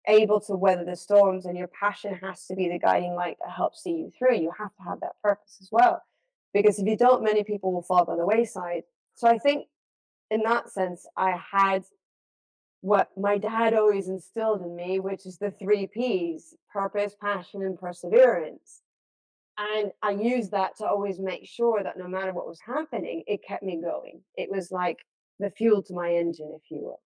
able 0.09 0.41
to 0.41 0.57
weather 0.57 0.85
the 0.85 0.97
storms, 0.97 1.47
and 1.47 1.57
your 1.57 1.69
passion 1.69 2.19
has 2.23 2.47
to 2.47 2.57
be 2.57 2.69
the 2.69 2.79
guiding 2.79 3.15
light 3.15 3.37
that 3.41 3.53
helps 3.55 3.83
see 3.83 3.91
you 3.91 4.13
through. 4.19 4.37
You 4.37 4.53
have 4.59 4.75
to 4.77 4.83
have 4.83 5.01
that 5.01 5.21
purpose 5.23 5.59
as 5.61 5.69
well. 5.71 6.03
Because 6.55 6.79
if 6.79 6.87
you 6.87 6.97
don't, 6.97 7.23
many 7.23 7.45
people 7.45 7.73
will 7.73 7.83
fall 7.83 8.05
by 8.05 8.17
the 8.17 8.27
wayside. 8.27 8.85
So 9.15 9.29
I 9.29 9.39
think 9.39 9.67
in 10.31 10.43
that 10.43 10.71
sense, 10.71 11.07
I 11.17 11.39
had 11.53 11.85
what 12.81 13.11
my 13.17 13.39
dad 13.39 13.75
always 13.75 14.09
instilled 14.09 14.63
in 14.63 14.75
me, 14.75 15.01
which 15.01 15.27
is 15.27 15.39
the 15.39 15.51
three 15.51 15.87
P's 15.87 16.55
purpose, 16.73 17.15
passion, 17.21 17.63
and 17.63 17.79
perseverance. 17.79 18.83
And 19.59 19.91
I 20.03 20.13
used 20.13 20.53
that 20.53 20.77
to 20.77 20.87
always 20.87 21.19
make 21.19 21.47
sure 21.47 21.83
that 21.83 21.99
no 21.99 22.07
matter 22.07 22.33
what 22.33 22.47
was 22.47 22.61
happening, 22.65 23.25
it 23.27 23.45
kept 23.47 23.65
me 23.65 23.81
going. 23.83 24.21
It 24.37 24.51
was 24.51 24.71
like 24.71 24.99
the 25.41 25.51
fuel 25.51 25.83
to 25.83 25.95
my 25.95 26.13
engine, 26.13 26.53
if 26.55 26.71
you 26.71 26.79
will. 26.81 27.01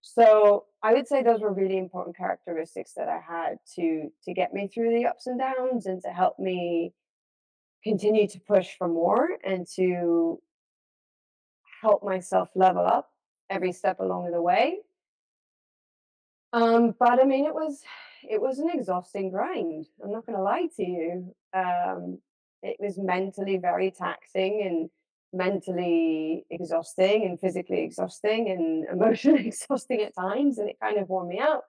So 0.00 0.64
I 0.82 0.94
would 0.94 1.08
say 1.08 1.22
those 1.22 1.40
were 1.40 1.52
really 1.52 1.78
important 1.78 2.16
characteristics 2.16 2.92
that 2.96 3.08
I 3.08 3.20
had 3.20 3.58
to 3.76 4.10
to 4.24 4.34
get 4.34 4.52
me 4.52 4.68
through 4.68 4.96
the 4.96 5.06
ups 5.06 5.26
and 5.26 5.38
downs 5.38 5.86
and 5.86 6.02
to 6.02 6.10
help 6.10 6.38
me 6.38 6.94
continue 7.82 8.26
to 8.28 8.40
push 8.40 8.76
for 8.76 8.88
more 8.88 9.28
and 9.44 9.66
to 9.76 10.40
help 11.82 12.02
myself 12.02 12.48
level 12.54 12.84
up 12.84 13.10
every 13.50 13.72
step 13.72 14.00
along 14.00 14.30
the 14.30 14.42
way. 14.42 14.78
Um, 16.52 16.94
but 16.98 17.20
I 17.20 17.24
mean, 17.24 17.44
it 17.44 17.54
was 17.54 17.82
it 18.28 18.40
was 18.40 18.58
an 18.58 18.70
exhausting 18.70 19.30
grind. 19.30 19.86
I'm 20.02 20.12
not 20.12 20.26
going 20.26 20.36
to 20.36 20.42
lie 20.42 20.68
to 20.76 20.84
you. 20.84 21.34
Um, 21.52 22.18
it 22.62 22.76
was 22.80 22.98
mentally 22.98 23.56
very 23.56 23.90
taxing 23.90 24.62
and 24.64 24.90
mentally 25.32 26.44
exhausting 26.50 27.24
and 27.24 27.38
physically 27.40 27.82
exhausting 27.82 28.50
and 28.50 28.86
emotionally 28.92 29.46
exhausting 29.48 30.02
at 30.02 30.14
times, 30.14 30.58
and 30.58 30.68
it 30.68 30.76
kind 30.80 30.98
of 30.98 31.08
wore 31.08 31.26
me 31.26 31.38
out. 31.38 31.62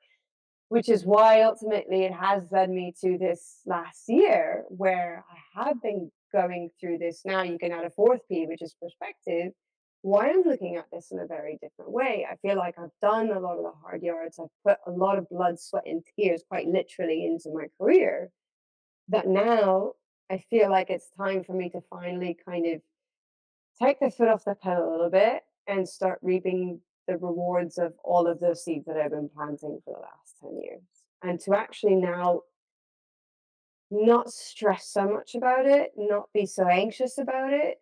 Which 0.69 0.87
is 0.87 1.03
why 1.03 1.41
ultimately 1.41 2.03
it 2.03 2.13
has 2.13 2.43
led 2.51 2.69
me 2.69 2.93
to 3.01 3.17
this 3.17 3.61
last 3.65 4.03
year 4.07 4.65
where 4.67 5.25
I 5.27 5.65
have 5.65 5.81
been 5.81 6.11
going 6.31 6.69
through 6.79 6.99
this. 6.99 7.21
Now 7.25 7.41
you 7.41 7.57
can 7.57 7.71
add 7.71 7.85
a 7.85 7.89
fourth 7.89 8.21
P, 8.29 8.45
which 8.45 8.61
is 8.61 8.75
perspective 8.79 9.53
why 10.01 10.29
I'm 10.29 10.43
looking 10.43 10.77
at 10.77 10.85
this 10.91 11.11
in 11.11 11.19
a 11.19 11.27
very 11.27 11.57
different 11.61 11.91
way. 11.91 12.25
I 12.29 12.35
feel 12.37 12.57
like 12.57 12.75
I've 12.79 12.89
done 13.01 13.31
a 13.31 13.39
lot 13.39 13.57
of 13.57 13.63
the 13.63 13.73
hard 13.81 14.01
yards. 14.01 14.39
I've 14.39 14.47
put 14.65 14.77
a 14.87 14.91
lot 14.91 15.17
of 15.17 15.29
blood, 15.29 15.59
sweat, 15.59 15.83
and 15.85 16.03
tears, 16.17 16.43
quite 16.47 16.67
literally, 16.67 17.25
into 17.25 17.49
my 17.53 17.65
career. 17.79 18.29
That 19.09 19.27
now 19.27 19.93
I 20.29 20.37
feel 20.49 20.69
like 20.69 20.89
it's 20.89 21.09
time 21.17 21.43
for 21.43 21.53
me 21.53 21.69
to 21.71 21.81
finally 21.89 22.37
kind 22.47 22.65
of 22.67 22.81
take 23.81 24.00
the 24.00 24.12
foot 24.12 24.27
off 24.27 24.45
the 24.45 24.55
pedal 24.55 24.89
a 24.89 24.91
little 24.91 25.09
bit 25.09 25.43
and 25.67 25.88
start 25.88 26.19
reaping 26.21 26.79
the 27.07 27.17
rewards 27.17 27.77
of 27.77 27.93
all 28.03 28.27
of 28.27 28.39
those 28.39 28.63
seeds 28.63 28.86
that 28.86 28.98
I've 28.98 29.12
been 29.12 29.29
planting 29.29 29.79
for 29.83 29.93
the 29.93 30.00
last 30.00 30.36
10 30.41 30.62
years. 30.62 30.81
And 31.24 31.39
to 31.41 31.55
actually 31.55 31.95
now 31.95 32.41
not 33.91 34.31
stress 34.31 34.88
so 34.88 35.07
much 35.09 35.36
about 35.36 35.65
it, 35.65 35.91
not 35.98 36.31
be 36.33 36.45
so 36.45 36.67
anxious 36.67 37.17
about 37.17 37.51
it, 37.53 37.79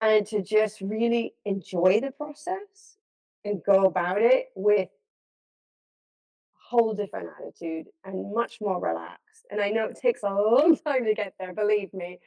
and 0.00 0.26
to 0.26 0.42
just 0.42 0.80
really 0.80 1.34
enjoy 1.44 2.00
the 2.00 2.12
process 2.12 2.98
and 3.44 3.62
go 3.64 3.84
about 3.84 4.22
it 4.22 4.46
with 4.54 4.88
a 4.88 6.76
whole 6.76 6.94
different 6.94 7.28
attitude 7.40 7.86
and 8.04 8.32
much 8.32 8.58
more 8.60 8.80
relaxed. 8.80 9.46
And 9.50 9.60
I 9.60 9.70
know 9.70 9.86
it 9.86 9.98
takes 10.00 10.22
a 10.22 10.32
long 10.32 10.76
time 10.86 11.04
to 11.04 11.14
get 11.14 11.34
there, 11.38 11.52
believe 11.52 11.92
me, 11.92 12.20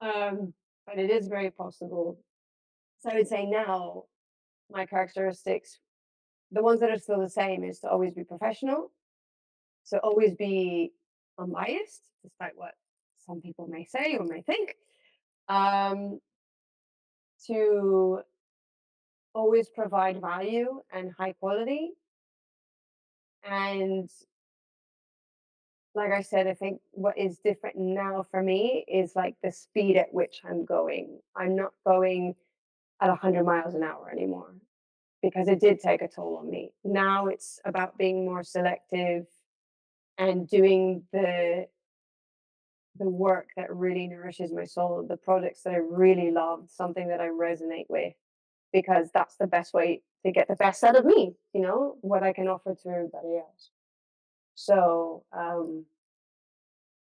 um, 0.00 0.54
but 0.86 0.98
it 0.98 1.10
is 1.10 1.28
very 1.28 1.50
possible. 1.50 2.18
So 3.00 3.10
I 3.10 3.14
would 3.16 3.28
say 3.28 3.46
now 3.46 4.04
my 4.70 4.86
characteristics, 4.86 5.78
the 6.50 6.62
ones 6.62 6.80
that 6.80 6.90
are 6.90 6.98
still 6.98 7.20
the 7.20 7.28
same, 7.28 7.64
is 7.64 7.80
to 7.80 7.88
always 7.88 8.14
be 8.14 8.24
professional, 8.24 8.90
to 9.90 9.98
always 9.98 10.34
be 10.34 10.92
unbiased, 11.38 12.02
despite 12.22 12.52
what 12.56 12.72
some 13.26 13.40
people 13.40 13.66
may 13.66 13.84
say 13.84 14.16
or 14.16 14.26
may 14.26 14.42
think. 14.42 14.74
Um, 15.48 16.20
to 17.46 18.20
always 19.34 19.68
provide 19.68 20.20
value 20.20 20.80
and 20.92 21.12
high 21.18 21.34
quality. 21.40 21.90
And 23.42 24.08
like 25.94 26.12
I 26.12 26.22
said, 26.22 26.46
I 26.46 26.54
think 26.54 26.80
what 26.92 27.16
is 27.16 27.38
different 27.38 27.76
now 27.76 28.24
for 28.30 28.42
me 28.42 28.84
is 28.88 29.14
like 29.14 29.36
the 29.42 29.52
speed 29.52 29.96
at 29.96 30.12
which 30.12 30.40
I'm 30.44 30.64
going. 30.64 31.20
I'm 31.36 31.54
not 31.54 31.72
going 31.86 32.34
at 33.00 33.08
100 33.08 33.44
miles 33.44 33.74
an 33.74 33.82
hour 33.82 34.10
anymore 34.10 34.54
because 35.22 35.48
it 35.48 35.60
did 35.60 35.80
take 35.80 36.02
a 36.02 36.08
toll 36.08 36.38
on 36.38 36.50
me. 36.50 36.72
Now 36.84 37.26
it's 37.26 37.60
about 37.64 37.96
being 37.96 38.24
more 38.24 38.42
selective 38.42 39.26
and 40.18 40.48
doing 40.48 41.02
the 41.12 41.66
the 42.96 43.08
work 43.08 43.48
that 43.56 43.74
really 43.74 44.06
nourishes 44.06 44.52
my 44.52 44.64
soul, 44.64 45.04
the 45.08 45.16
products 45.16 45.62
that 45.62 45.74
I 45.74 45.78
really 45.78 46.30
love, 46.30 46.68
something 46.68 47.08
that 47.08 47.20
I 47.20 47.26
resonate 47.26 47.86
with, 47.88 48.14
because 48.72 49.08
that's 49.12 49.36
the 49.36 49.48
best 49.48 49.74
way 49.74 50.02
to 50.24 50.30
get 50.30 50.46
the 50.46 50.54
best 50.54 50.84
out 50.84 50.94
of 50.94 51.04
me, 51.04 51.34
you 51.52 51.60
know, 51.60 51.96
what 52.02 52.22
I 52.22 52.32
can 52.32 52.46
offer 52.46 52.72
to 52.74 52.88
everybody 52.88 53.36
else. 53.36 53.70
So, 54.54 55.24
um, 55.32 55.84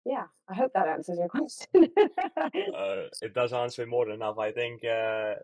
yeah, 0.04 0.24
I 0.48 0.54
hope 0.54 0.72
that 0.74 0.88
answers 0.88 1.18
your 1.18 1.28
question. 1.28 1.66
uh, 2.74 3.08
it 3.20 3.34
does 3.34 3.52
answer 3.52 3.86
more 3.86 4.06
than 4.06 4.16
enough. 4.16 4.38
I 4.38 4.52
think, 4.52 4.84
uh, 4.84 5.34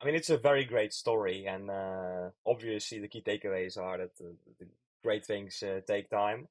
I 0.00 0.04
mean, 0.04 0.14
it's 0.14 0.30
a 0.30 0.38
very 0.38 0.64
great 0.64 0.92
story, 0.92 1.46
and 1.46 1.70
uh, 1.70 2.30
obviously 2.46 2.98
the 3.00 3.08
key 3.08 3.22
takeaways 3.22 3.78
are 3.78 3.98
that 3.98 4.16
the, 4.16 4.34
the 4.58 4.66
great 5.02 5.24
things 5.24 5.62
uh, 5.62 5.80
take 5.86 6.10
time 6.10 6.48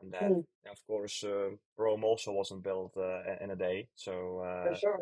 and 0.00 0.12
that 0.12 0.32
Mm, 0.32 0.44
of 0.70 0.86
course 0.86 1.24
uh, 1.24 1.50
Rome 1.76 2.04
also 2.04 2.32
wasn't 2.32 2.62
built 2.62 2.96
uh, 2.96 3.22
in 3.40 3.50
a 3.50 3.56
day. 3.56 3.88
So, 3.94 4.40
for 4.62 4.72
uh, 4.72 4.74
sure. 4.74 5.00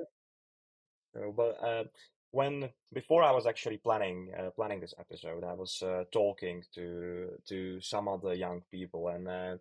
so 1.14 1.32
but 1.36 1.62
uh, 1.62 1.84
when 2.34 2.68
before 2.92 3.22
I 3.22 3.30
was 3.30 3.46
actually 3.46 3.78
planning 3.78 4.32
uh, 4.36 4.50
planning 4.50 4.80
this 4.80 4.94
episode, 4.98 5.44
I 5.44 5.54
was 5.54 5.82
uh, 5.82 6.04
talking 6.10 6.64
to 6.74 7.28
to 7.48 7.80
some 7.80 8.08
other 8.08 8.34
young 8.34 8.62
people, 8.72 9.08
and 9.08 9.28
uh, 9.28 9.56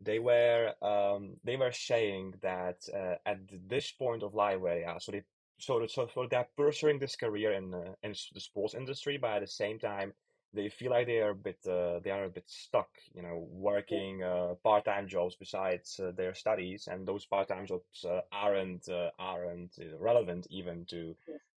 they 0.00 0.18
were 0.18 0.74
um, 0.82 1.36
they 1.44 1.56
were 1.56 1.72
saying 1.72 2.34
that 2.42 2.78
uh, 2.92 3.14
at 3.24 3.38
this 3.68 3.92
point 3.92 4.22
of 4.24 4.34
life 4.34 4.60
where 4.60 4.74
they 4.74 4.84
are, 4.84 5.00
so 5.00 5.12
they 5.12 5.22
so 5.58 5.86
so 5.86 6.08
so 6.12 6.26
they're 6.28 6.48
pursuing 6.56 6.98
this 6.98 7.14
career 7.16 7.52
in 7.52 7.72
uh, 7.72 7.94
in 8.02 8.12
the 8.34 8.40
sports 8.40 8.74
industry, 8.74 9.18
but 9.18 9.36
at 9.36 9.40
the 9.42 9.46
same 9.46 9.78
time 9.78 10.12
they 10.52 10.68
feel 10.68 10.90
like 10.90 11.06
they 11.06 11.20
are 11.20 11.30
a 11.30 11.34
bit 11.34 11.58
uh, 11.66 12.00
they 12.02 12.10
are 12.10 12.24
a 12.24 12.30
bit 12.30 12.48
stuck, 12.48 12.90
you 13.14 13.22
know, 13.22 13.46
working 13.52 14.22
uh, 14.24 14.54
part-time 14.64 15.06
jobs 15.06 15.36
besides 15.36 16.00
uh, 16.00 16.10
their 16.16 16.34
studies, 16.34 16.88
and 16.90 17.06
those 17.06 17.24
part-time 17.26 17.66
jobs 17.66 18.04
uh, 18.04 18.20
aren't 18.32 18.88
uh, 18.88 19.10
aren't 19.18 19.78
relevant 20.00 20.46
even 20.50 20.84
to 20.86 21.14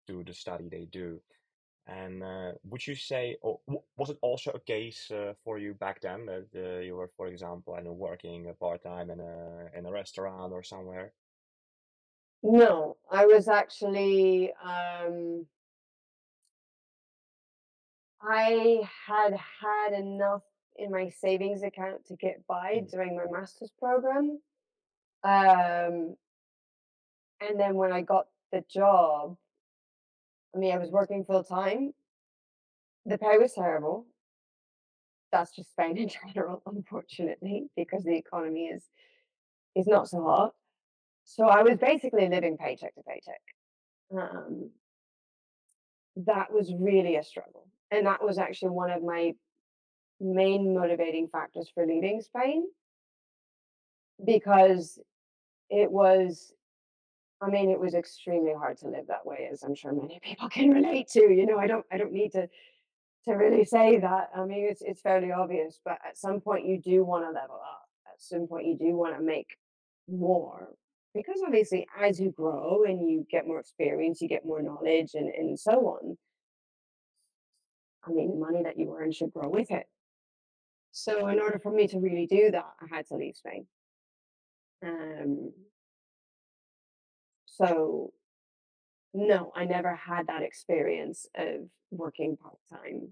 to 0.08 0.24
the 0.24 0.34
study 0.34 0.70
they 0.70 0.86
do. 0.86 1.22
And 1.88 2.24
uh, 2.24 2.54
would 2.66 2.86
you 2.86 2.96
say, 2.96 3.38
or 3.42 3.60
w- 3.68 3.84
was 3.98 4.10
it 4.10 4.18
also 4.22 4.52
a 4.52 4.60
case 4.60 5.10
uh, 5.12 5.34
for 5.44 5.58
you 5.58 5.74
back 5.74 6.02
then 6.02 6.26
that 6.28 6.48
uh, 6.56 6.80
you 6.82 6.96
were, 6.96 7.12
for 7.18 7.28
example, 7.28 7.76
I 7.76 7.82
know, 7.82 7.94
working 7.94 8.48
uh, 8.50 8.54
part-time 8.54 9.10
in 9.12 9.20
a 9.22 9.70
in 9.78 9.86
a 9.86 9.92
restaurant 9.92 10.54
or 10.54 10.64
somewhere? 10.64 11.14
No, 12.44 12.98
I 13.12 13.26
was 13.26 13.48
actually 13.48 14.54
um, 14.64 15.48
I 18.22 18.88
had 19.06 19.34
had 19.62 19.94
enough 19.94 20.44
in 20.76 20.92
my 20.92 21.10
savings 21.10 21.64
account 21.64 22.06
to 22.06 22.16
get 22.16 22.46
by 22.48 22.82
Mm, 22.82 22.90
during 22.90 23.16
my 23.16 23.26
master's 23.32 23.72
program. 23.80 24.40
Um, 25.24 26.16
and 27.40 27.60
then 27.60 27.76
when 27.76 27.92
I 27.92 28.02
got 28.02 28.28
the 28.52 28.64
job, 28.70 29.38
I 30.56 30.60
mean, 30.60 30.74
I 30.74 30.78
was 30.78 30.90
working 30.90 31.26
full 31.26 31.44
time. 31.44 31.94
The 33.06 33.18
pay 33.18 33.38
was 33.38 33.54
terrible. 33.54 34.06
That's 35.32 35.56
just 35.56 35.72
Spain 35.74 35.98
in 35.98 36.10
general, 36.10 36.62
unfortunately, 36.66 37.68
because 37.76 38.04
the 38.04 38.16
economy 38.16 38.66
is 38.66 38.84
is 39.76 39.88
not 39.88 40.10
so 40.10 40.24
hot. 40.24 40.54
So 41.26 41.46
I 41.48 41.62
was 41.62 41.78
basically 41.78 42.28
living 42.30 42.58
paycheck 42.58 42.96
to 42.96 43.02
paycheck. 43.04 43.42
Um, 44.16 44.72
that 46.26 46.52
was 46.52 46.74
really 46.74 47.18
a 47.18 47.24
struggle, 47.24 47.68
and 47.92 48.08
that 48.08 48.24
was 48.24 48.38
actually 48.38 48.72
one 48.72 48.90
of 48.90 49.04
my 49.04 49.34
main 50.20 50.74
motivating 50.74 51.28
factors 51.28 51.70
for 51.74 51.86
leaving 51.86 52.22
Spain 52.22 52.66
because 54.26 55.00
it 55.70 55.92
was 55.92 56.54
I 57.42 57.50
mean, 57.50 57.70
it 57.70 57.80
was 57.80 57.94
extremely 57.94 58.54
hard 58.54 58.78
to 58.80 58.88
live 58.88 59.08
that 59.08 59.26
way, 59.26 59.48
as 59.52 59.64
I'm 59.64 59.76
sure 59.76 59.94
many 59.94 60.20
people 60.24 60.50
can 60.50 60.72
relate 60.72 61.08
to. 61.10 61.22
You 61.22 61.46
know, 61.46 61.58
I 61.58 61.68
don't 61.68 61.86
I 61.92 61.98
don't 61.98 62.14
need 62.14 62.32
to 62.34 62.48
to 63.26 63.34
really 63.34 63.66
say 63.66 64.00
that. 64.00 64.30
I 64.36 64.46
mean, 64.46 64.68
it's 64.70 64.82
it's 64.82 65.02
fairly 65.02 65.32
obvious, 65.32 65.80
but 65.84 66.00
at 66.08 66.18
some 66.18 66.42
point 66.42 66.66
you 66.66 66.82
do 66.82 67.04
want 67.04 67.26
to 67.26 67.30
level 67.30 67.56
up. 67.56 67.84
At 68.08 68.22
some 68.22 68.48
point 68.48 68.66
you 68.66 68.78
do 68.78 68.96
want 68.96 69.16
to 69.16 69.24
make 69.24 69.58
more. 70.08 70.70
Because 71.14 71.42
obviously 71.46 71.88
as 72.00 72.20
you 72.20 72.32
grow 72.32 72.84
and 72.84 73.10
you 73.10 73.26
get 73.30 73.48
more 73.48 73.60
experience, 73.60 74.22
you 74.22 74.28
get 74.28 74.46
more 74.46 74.62
knowledge 74.62 75.12
and, 75.16 75.30
and 75.30 75.60
so 75.60 75.72
on. 75.72 76.18
I 78.06 78.12
mean, 78.12 78.30
the 78.30 78.38
money 78.38 78.64
that 78.64 78.78
you 78.78 78.96
earn 78.98 79.12
should 79.12 79.34
grow 79.34 79.50
with 79.50 79.72
it. 79.72 79.88
So 80.92 81.28
in 81.28 81.40
order 81.40 81.60
for 81.60 81.72
me 81.72 81.88
to 81.88 82.00
really 82.00 82.26
do 82.26 82.52
that, 82.52 82.66
I 82.82 82.96
had 82.96 83.08
to 83.08 83.16
leave 83.16 83.36
Spain. 83.36 83.66
Um, 84.84 85.52
so 87.58 88.14
no, 89.14 89.52
I 89.56 89.66
never 89.66 89.96
had 89.96 90.28
that 90.28 90.44
experience 90.44 91.26
of 91.36 91.70
working 91.92 92.38
part 92.38 92.58
time 92.70 93.10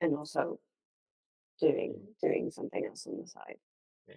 and 0.00 0.16
also 0.16 0.60
doing 1.60 1.94
mm, 1.94 2.20
doing 2.20 2.50
something 2.50 2.84
else 2.86 3.06
on 3.06 3.20
the 3.20 3.26
side. 3.26 3.58
yeah. 4.08 4.14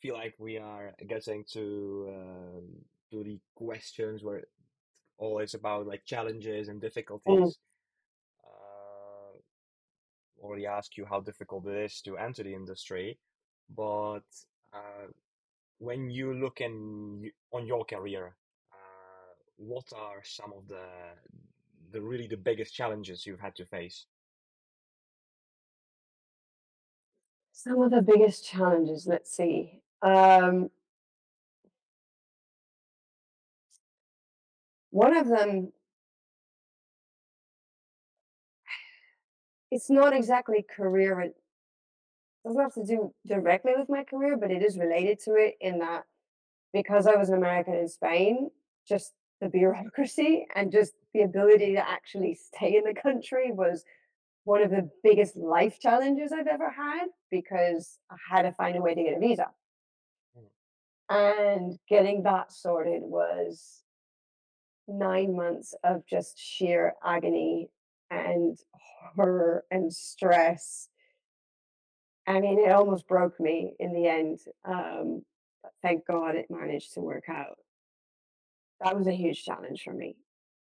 feel 0.00 0.14
like 0.14 0.34
we 0.38 0.56
are 0.58 0.94
getting 1.06 1.44
to 1.52 2.06
um, 2.16 2.64
to 3.10 3.22
the 3.24 3.38
questions 3.54 4.22
where 4.22 4.38
it's 4.38 4.50
always 5.18 5.54
about 5.54 5.86
like 5.86 6.04
challenges 6.04 6.68
and 6.68 6.78
Mm. 6.78 6.86
difficulties. 6.88 7.58
Uh, 8.44 9.38
already 10.42 10.66
asked 10.66 10.96
you 10.96 11.04
how 11.04 11.20
difficult 11.20 11.66
it 11.66 11.76
is 11.84 12.00
to 12.02 12.16
enter 12.16 12.42
the 12.42 12.54
industry, 12.54 13.18
but 13.74 14.24
uh, 14.72 15.06
when 15.78 16.10
you 16.10 16.32
look 16.34 16.60
in 16.60 17.30
on 17.52 17.66
your 17.66 17.84
career, 17.84 18.36
what 19.56 19.92
are 19.94 20.22
some 20.22 20.52
of 20.52 20.68
the 20.68 20.86
the 21.92 22.00
really 22.00 22.26
the 22.26 22.36
biggest 22.36 22.74
challenges 22.74 23.26
you've 23.26 23.40
had 23.40 23.54
to 23.56 23.64
face? 23.64 24.06
Some 27.52 27.80
of 27.80 27.90
the 27.90 28.02
biggest 28.02 28.44
challenges, 28.44 29.06
let's 29.06 29.34
see. 29.34 29.80
Um, 30.02 30.70
one 34.90 35.16
of 35.16 35.26
them, 35.26 35.72
it's 39.70 39.88
not 39.88 40.14
exactly 40.14 40.64
career. 40.68 41.20
It 41.22 41.34
doesn't 42.44 42.60
have 42.60 42.74
to 42.74 42.84
do 42.84 43.14
directly 43.26 43.72
with 43.76 43.88
my 43.88 44.04
career, 44.04 44.36
but 44.36 44.50
it 44.50 44.62
is 44.62 44.76
related 44.76 45.18
to 45.20 45.34
it 45.34 45.54
in 45.60 45.78
that 45.78 46.04
because 46.72 47.06
I 47.06 47.16
was 47.16 47.30
an 47.30 47.36
American 47.36 47.74
in 47.74 47.88
Spain, 47.88 48.50
just 48.86 49.14
the 49.40 49.48
bureaucracy 49.48 50.46
and 50.54 50.72
just 50.72 50.94
the 51.12 51.22
ability 51.22 51.74
to 51.74 51.88
actually 51.88 52.34
stay 52.34 52.76
in 52.76 52.84
the 52.84 52.98
country 53.00 53.52
was 53.52 53.84
one 54.44 54.62
of 54.62 54.70
the 54.70 54.88
biggest 55.02 55.36
life 55.36 55.80
challenges 55.80 56.32
I've 56.32 56.46
ever 56.46 56.70
had 56.70 57.06
because 57.30 57.98
I 58.10 58.16
had 58.30 58.42
to 58.42 58.52
find 58.52 58.76
a 58.76 58.80
way 58.80 58.94
to 58.94 59.02
get 59.02 59.16
a 59.16 59.20
visa. 59.20 59.48
Mm, 60.38 60.48
And 61.10 61.78
getting 61.88 62.22
that 62.22 62.52
sorted 62.52 63.02
was 63.02 63.82
9 64.88 65.34
months 65.36 65.74
of 65.82 66.06
just 66.06 66.38
sheer 66.38 66.94
agony 67.04 67.68
and 68.10 68.56
horror 69.16 69.64
and 69.70 69.92
stress. 69.92 70.88
I 72.26 72.40
mean, 72.40 72.58
it 72.58 72.70
almost 72.72 73.08
broke 73.08 73.38
me 73.40 73.74
in 73.78 73.92
the 73.92 74.06
end, 74.08 74.40
um, 74.64 75.24
but 75.62 75.72
thank 75.82 76.06
God 76.06 76.36
it 76.36 76.46
managed 76.50 76.94
to 76.94 77.00
work 77.00 77.24
out. 77.28 77.58
That 78.82 78.96
was 78.96 79.06
a 79.06 79.12
huge 79.12 79.44
challenge 79.44 79.82
for 79.82 79.92
me. 79.92 80.16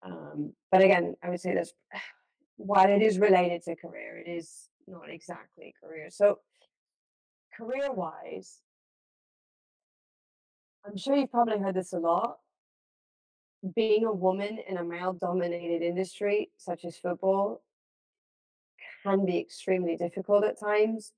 Um, 0.02 0.52
but 0.70 0.82
again, 0.82 1.16
I 1.22 1.30
would 1.30 1.40
say 1.40 1.54
this 1.54 1.72
while 2.56 2.88
it 2.88 3.02
is 3.02 3.18
related 3.18 3.62
to 3.62 3.76
career, 3.76 4.22
it 4.24 4.30
is 4.30 4.68
not 4.86 5.10
exactly 5.10 5.74
career. 5.82 6.08
So, 6.10 6.38
career-wise, 7.56 8.60
I'm 10.86 10.96
sure 10.96 11.16
you've 11.16 11.30
probably 11.30 11.58
heard 11.58 11.74
this 11.74 11.92
a 11.92 11.98
lot. 11.98 12.38
Being 13.74 14.04
a 14.04 14.12
woman 14.12 14.58
in 14.68 14.76
a 14.76 14.84
male-dominated 14.84 15.82
industry 15.82 16.50
such 16.56 16.84
as 16.84 16.96
football 16.96 17.62
can 19.02 19.24
be 19.24 19.38
extremely 19.38 19.96
difficult 19.96 20.44
at 20.44 20.60
times 20.60 21.12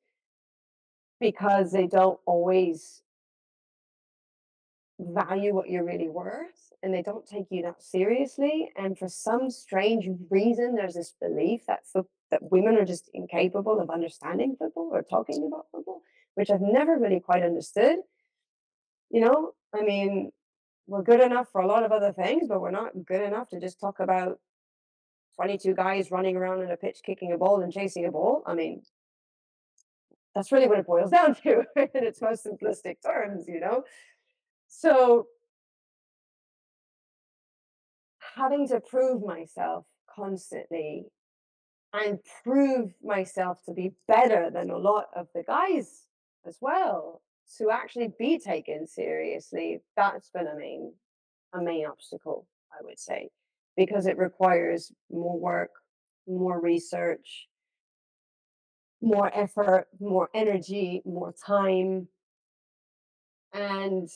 because 1.20 1.72
they 1.72 1.86
don't 1.86 2.18
always 2.26 3.02
value 4.98 5.54
what 5.54 5.68
you're 5.68 5.84
really 5.84 6.08
worth 6.08 6.72
and 6.82 6.92
they 6.92 7.02
don't 7.02 7.26
take 7.26 7.46
you 7.50 7.62
that 7.62 7.82
seriously. 7.82 8.70
And 8.76 8.98
for 8.98 9.08
some 9.08 9.50
strange 9.50 10.08
reason, 10.30 10.74
there's 10.74 10.94
this 10.94 11.14
belief 11.20 11.62
that 11.66 11.86
fo- 11.86 12.08
that 12.30 12.50
women 12.50 12.76
are 12.76 12.84
just 12.84 13.10
incapable 13.14 13.80
of 13.80 13.90
understanding 13.90 14.54
football 14.58 14.90
or 14.92 15.02
talking 15.02 15.46
about 15.46 15.66
football, 15.72 16.02
which 16.34 16.50
I've 16.50 16.60
never 16.60 16.98
really 16.98 17.20
quite 17.20 17.42
understood. 17.42 17.98
You 19.10 19.22
know, 19.22 19.52
I 19.74 19.82
mean, 19.82 20.30
we're 20.86 21.02
good 21.02 21.20
enough 21.20 21.48
for 21.50 21.60
a 21.60 21.66
lot 21.66 21.84
of 21.84 21.92
other 21.92 22.12
things, 22.12 22.48
but 22.48 22.60
we're 22.60 22.70
not 22.70 22.92
good 23.06 23.22
enough 23.22 23.48
to 23.50 23.60
just 23.60 23.80
talk 23.80 24.00
about 24.00 24.38
22 25.36 25.74
guys 25.74 26.10
running 26.10 26.36
around 26.36 26.62
in 26.62 26.70
a 26.70 26.76
pitch 26.76 26.98
kicking 27.04 27.32
a 27.32 27.38
ball 27.38 27.62
and 27.62 27.72
chasing 27.72 28.04
a 28.04 28.10
ball. 28.10 28.42
I 28.46 28.54
mean, 28.54 28.82
that's 30.34 30.52
really 30.52 30.68
what 30.68 30.78
it 30.78 30.86
boils 30.86 31.10
down 31.18 31.34
to 31.36 31.64
in 31.76 32.04
its 32.04 32.20
most 32.20 32.46
simplistic 32.46 32.96
terms, 33.04 33.48
you 33.48 33.60
know? 33.60 33.84
So 34.68 35.26
having 38.36 38.68
to 38.68 38.80
prove 38.80 39.22
myself 39.24 39.84
constantly 40.14 41.06
and 41.92 42.18
prove 42.44 42.92
myself 43.02 43.58
to 43.64 43.72
be 43.72 43.92
better 44.06 44.50
than 44.50 44.70
a 44.70 44.78
lot 44.78 45.06
of 45.16 45.26
the 45.34 45.42
guys 45.42 46.04
as 46.46 46.58
well 46.60 47.22
to 47.56 47.70
actually 47.70 48.12
be 48.18 48.38
taken 48.38 48.86
seriously 48.86 49.80
that's 49.96 50.30
been 50.30 50.46
a 50.46 50.56
main 50.56 50.92
a 51.54 51.62
main 51.62 51.86
obstacle 51.86 52.46
i 52.72 52.76
would 52.82 52.98
say 52.98 53.28
because 53.76 54.06
it 54.06 54.18
requires 54.18 54.92
more 55.10 55.38
work 55.38 55.70
more 56.26 56.60
research 56.60 57.48
more 59.00 59.30
effort 59.34 59.86
more 59.98 60.28
energy 60.34 61.00
more 61.06 61.32
time 61.46 62.06
and 63.54 64.10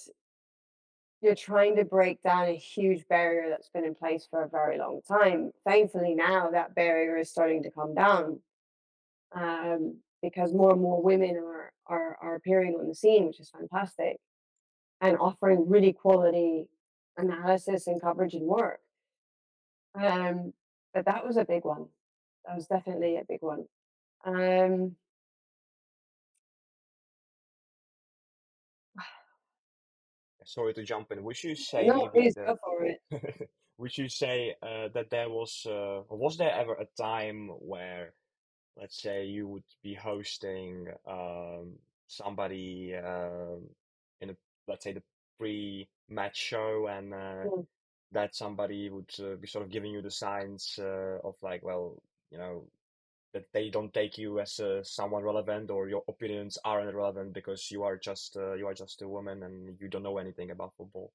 you're 1.22 1.34
trying 1.34 1.76
to 1.76 1.84
break 1.84 2.22
down 2.22 2.48
a 2.48 2.56
huge 2.56 3.06
barrier 3.08 3.48
that's 3.48 3.70
been 3.70 3.84
in 3.84 3.94
place 3.94 4.26
for 4.28 4.42
a 4.42 4.48
very 4.48 4.78
long 4.78 5.00
time 5.06 5.50
thankfully 5.66 6.14
now 6.14 6.50
that 6.50 6.74
barrier 6.74 7.16
is 7.16 7.30
starting 7.30 7.62
to 7.62 7.70
come 7.70 7.94
down 7.94 8.40
um, 9.34 9.96
because 10.22 10.52
more 10.52 10.72
and 10.72 10.80
more 10.80 11.02
women 11.02 11.36
are, 11.36 11.72
are 11.86 12.16
are 12.22 12.34
appearing 12.36 12.76
on 12.78 12.88
the 12.88 12.94
scene, 12.94 13.26
which 13.26 13.40
is 13.40 13.50
fantastic, 13.50 14.16
and 15.00 15.18
offering 15.18 15.68
really 15.68 15.92
quality 15.92 16.66
analysis 17.16 17.86
and 17.86 18.00
coverage 18.00 18.34
and 18.34 18.46
work. 18.46 18.80
Um, 19.94 20.52
but 20.94 21.04
that 21.06 21.26
was 21.26 21.36
a 21.36 21.44
big 21.44 21.64
one. 21.64 21.86
That 22.46 22.56
was 22.56 22.66
definitely 22.66 23.16
a 23.16 23.24
big 23.28 23.40
one. 23.42 23.66
Um, 24.24 24.96
Sorry 30.52 30.74
to 30.74 30.84
jump 30.84 31.10
in. 31.12 31.24
Would 31.24 31.42
you 31.42 31.54
say 31.54 31.86
no, 31.86 32.08
please 32.08 32.34
that 32.34 32.46
go 32.46 32.58
for 32.62 32.84
it. 32.84 33.00
would 33.78 33.96
you 33.96 34.06
say 34.10 34.54
uh, 34.62 34.88
that 34.92 35.08
there 35.08 35.30
was 35.30 35.66
uh, 35.66 36.02
was 36.10 36.36
there 36.36 36.52
ever 36.52 36.74
a 36.74 36.86
time 37.00 37.48
where 37.58 38.12
let's 38.76 39.00
say 39.00 39.24
you 39.24 39.48
would 39.48 39.64
be 39.82 39.94
hosting 39.94 40.88
um, 41.08 41.72
somebody 42.06 42.94
um, 42.94 43.62
in 44.20 44.30
a 44.30 44.36
let's 44.68 44.84
say 44.84 44.92
the 44.92 45.02
pre-match 45.38 46.36
show 46.36 46.86
and 46.88 47.14
uh, 47.14 47.44
Mm. 47.46 47.66
that 48.12 48.34
somebody 48.36 48.90
would 48.90 49.10
uh, 49.20 49.36
be 49.36 49.46
sort 49.46 49.64
of 49.64 49.70
giving 49.70 49.90
you 49.90 50.02
the 50.02 50.10
signs 50.10 50.78
uh, 50.78 51.16
of 51.24 51.34
like 51.40 51.62
well 51.64 51.96
you 52.30 52.36
know 52.36 52.66
that 53.32 53.44
they 53.52 53.70
don't 53.70 53.92
take 53.92 54.18
you 54.18 54.40
as 54.40 54.60
uh, 54.60 54.82
someone 54.82 55.22
relevant 55.22 55.70
or 55.70 55.88
your 55.88 56.02
opinions 56.08 56.58
aren't 56.64 56.94
relevant 56.94 57.32
because 57.32 57.70
you 57.70 57.82
are 57.82 57.96
just 57.96 58.36
uh, 58.36 58.54
you 58.54 58.66
are 58.66 58.74
just 58.74 59.02
a 59.02 59.08
woman 59.08 59.42
and 59.42 59.76
you 59.80 59.88
don't 59.88 60.02
know 60.02 60.18
anything 60.18 60.50
about 60.50 60.72
football. 60.76 61.12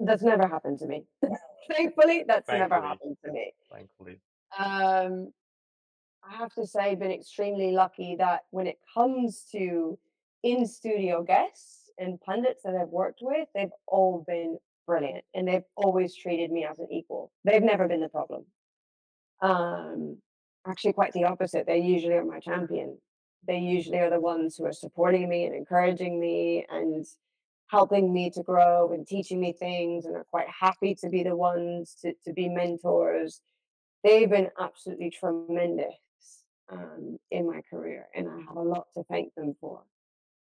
That's 0.00 0.22
never 0.22 0.46
happened 0.46 0.78
to 0.78 0.86
me. 0.86 1.04
Thankfully, 1.70 2.24
that's 2.26 2.48
never 2.48 2.80
happened 2.80 3.16
to 3.24 3.32
me. 3.32 3.52
thankfully. 3.70 4.20
Um, 4.56 5.32
I 6.22 6.36
have 6.36 6.54
to 6.54 6.66
say, 6.66 6.80
I've 6.80 6.98
been 6.98 7.10
extremely 7.10 7.72
lucky 7.72 8.16
that 8.16 8.42
when 8.50 8.66
it 8.66 8.78
comes 8.94 9.44
to 9.52 9.98
in 10.42 10.66
studio 10.66 11.22
guests 11.22 11.90
and 11.98 12.20
pundits 12.20 12.62
that 12.64 12.74
I've 12.74 12.88
worked 12.88 13.20
with, 13.22 13.48
they've 13.54 13.68
all 13.86 14.24
been 14.26 14.58
brilliant 14.86 15.24
and 15.34 15.46
they've 15.46 15.64
always 15.76 16.14
treated 16.16 16.50
me 16.50 16.64
as 16.64 16.78
an 16.78 16.88
equal. 16.90 17.30
They've 17.44 17.62
never 17.62 17.88
been 17.88 18.00
the 18.00 18.08
problem. 18.08 18.44
Um, 19.40 20.18
actually, 20.68 20.92
quite 20.92 21.12
the 21.12 21.24
opposite. 21.24 21.66
They 21.66 21.78
usually 21.78 22.14
are 22.14 22.24
my 22.24 22.40
champion. 22.40 22.98
They 23.46 23.58
usually 23.58 23.98
are 23.98 24.10
the 24.10 24.20
ones 24.20 24.56
who 24.56 24.66
are 24.66 24.72
supporting 24.72 25.28
me 25.28 25.44
and 25.44 25.54
encouraging 25.54 26.20
me 26.20 26.66
and 26.68 27.06
helping 27.68 28.12
me 28.12 28.30
to 28.30 28.42
grow 28.42 28.92
and 28.92 29.06
teaching 29.06 29.40
me 29.40 29.52
things 29.52 30.04
and 30.06 30.16
are 30.16 30.26
quite 30.30 30.48
happy 30.48 30.94
to 30.96 31.08
be 31.08 31.22
the 31.22 31.36
ones 31.36 31.96
to, 32.02 32.12
to 32.24 32.32
be 32.32 32.48
mentors. 32.48 33.40
They've 34.04 34.28
been 34.28 34.48
absolutely 34.60 35.10
tremendous 35.10 35.94
um, 36.70 37.18
in 37.30 37.46
my 37.46 37.62
career, 37.70 38.06
and 38.14 38.28
I 38.28 38.40
have 38.48 38.56
a 38.56 38.62
lot 38.62 38.86
to 38.94 39.04
thank 39.04 39.34
them 39.34 39.54
for. 39.60 39.82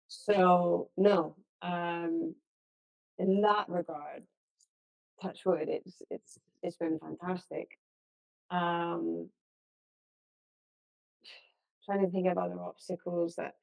So, 0.09 0.91
no, 0.97 1.37
um, 1.63 2.35
in 3.19 3.41
that 3.43 3.69
regard, 3.69 4.23
touch 5.21 5.45
wood, 5.45 5.69
it's 5.69 6.03
it's 6.11 6.39
it's 6.63 6.77
been 6.77 6.99
fantastic. 6.99 7.79
Um, 8.51 9.29
trying 11.85 12.05
to 12.05 12.11
think 12.11 12.27
of 12.29 12.39
other 12.39 12.61
obstacles 12.61 13.37
that 13.37 13.55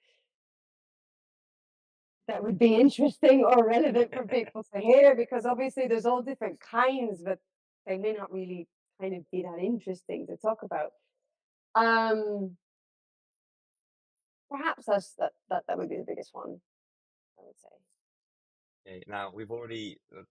that 2.27 2.43
would 2.43 2.57
be 2.57 2.75
interesting 2.79 3.43
or 3.43 3.67
relevant 3.67 4.13
for 4.13 4.25
people 4.27 4.65
to 4.73 4.79
hear 4.79 5.15
because 5.15 5.45
obviously 5.45 5.87
there's 5.87 6.05
all 6.05 6.21
different 6.21 6.59
kinds, 6.59 7.21
but 7.23 7.39
they 7.85 7.97
may 7.97 8.13
not 8.13 8.31
really 8.31 8.67
kind 8.99 9.15
of 9.15 9.29
be 9.31 9.43
that 9.43 9.59
interesting 9.59 10.27
to 10.27 10.37
talk 10.37 10.59
about. 10.63 10.91
Um, 11.73 12.57
perhaps 14.49 14.85
that's 14.85 15.13
that 15.17 15.31
that 15.49 15.63
that 15.67 15.77
would 15.77 15.89
be 15.89 15.97
the 15.97 16.05
biggest 16.07 16.31
one, 16.33 16.59
I 17.39 17.41
would 17.45 17.59
say. 17.59 18.91
Okay, 18.91 19.03
now 19.07 19.31
we've 19.33 19.51
already 19.51 19.99
uh, 20.17 20.23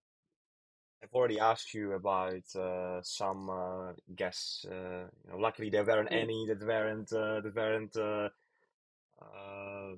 I've 1.02 1.12
already 1.14 1.38
asked 1.40 1.74
you 1.74 1.92
about 1.92 2.54
uh, 2.56 3.00
some 3.02 3.48
uh, 3.50 3.92
guests. 4.14 4.64
Uh, 4.64 5.08
you 5.24 5.30
know, 5.32 5.38
luckily 5.38 5.70
there 5.70 5.84
weren't 5.84 6.10
Mm, 6.10 6.28
any 6.28 6.46
that 6.48 6.66
weren't 6.66 7.12
uh, 7.12 7.40
that 7.40 7.54
weren't 7.54 7.96
uh, 7.96 8.28
uh, 9.20 9.94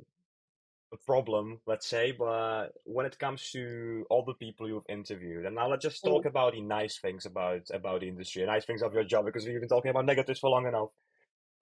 a 0.93 0.97
problem, 1.07 1.61
let's 1.67 1.87
say. 1.87 2.13
But 2.13 2.69
when 2.85 3.07
it 3.07 3.19
comes 3.19 3.51
to 3.53 4.07
all 4.11 4.25
the 4.25 4.35
people 4.35 4.69
you've 4.69 4.89
interviewed, 4.89 5.47
and 5.47 5.57
now 5.57 5.69
let's 5.69 5.85
just 5.85 6.05
talk 6.05 6.25
about 6.25 6.55
the 6.55 6.61
nice 6.61 6.99
things 6.99 7.27
about 7.27 7.63
about 7.73 8.01
the 8.01 8.09
industry, 8.09 8.45
nice 8.47 8.65
things 8.65 8.83
of 8.83 8.95
your 8.95 9.05
job, 9.05 9.25
because 9.27 9.47
we've 9.47 9.61
been 9.61 9.69
talking 9.69 9.91
about 9.91 10.07
negatives 10.07 10.41
for 10.41 10.51
long 10.51 10.67
enough. 10.67 10.91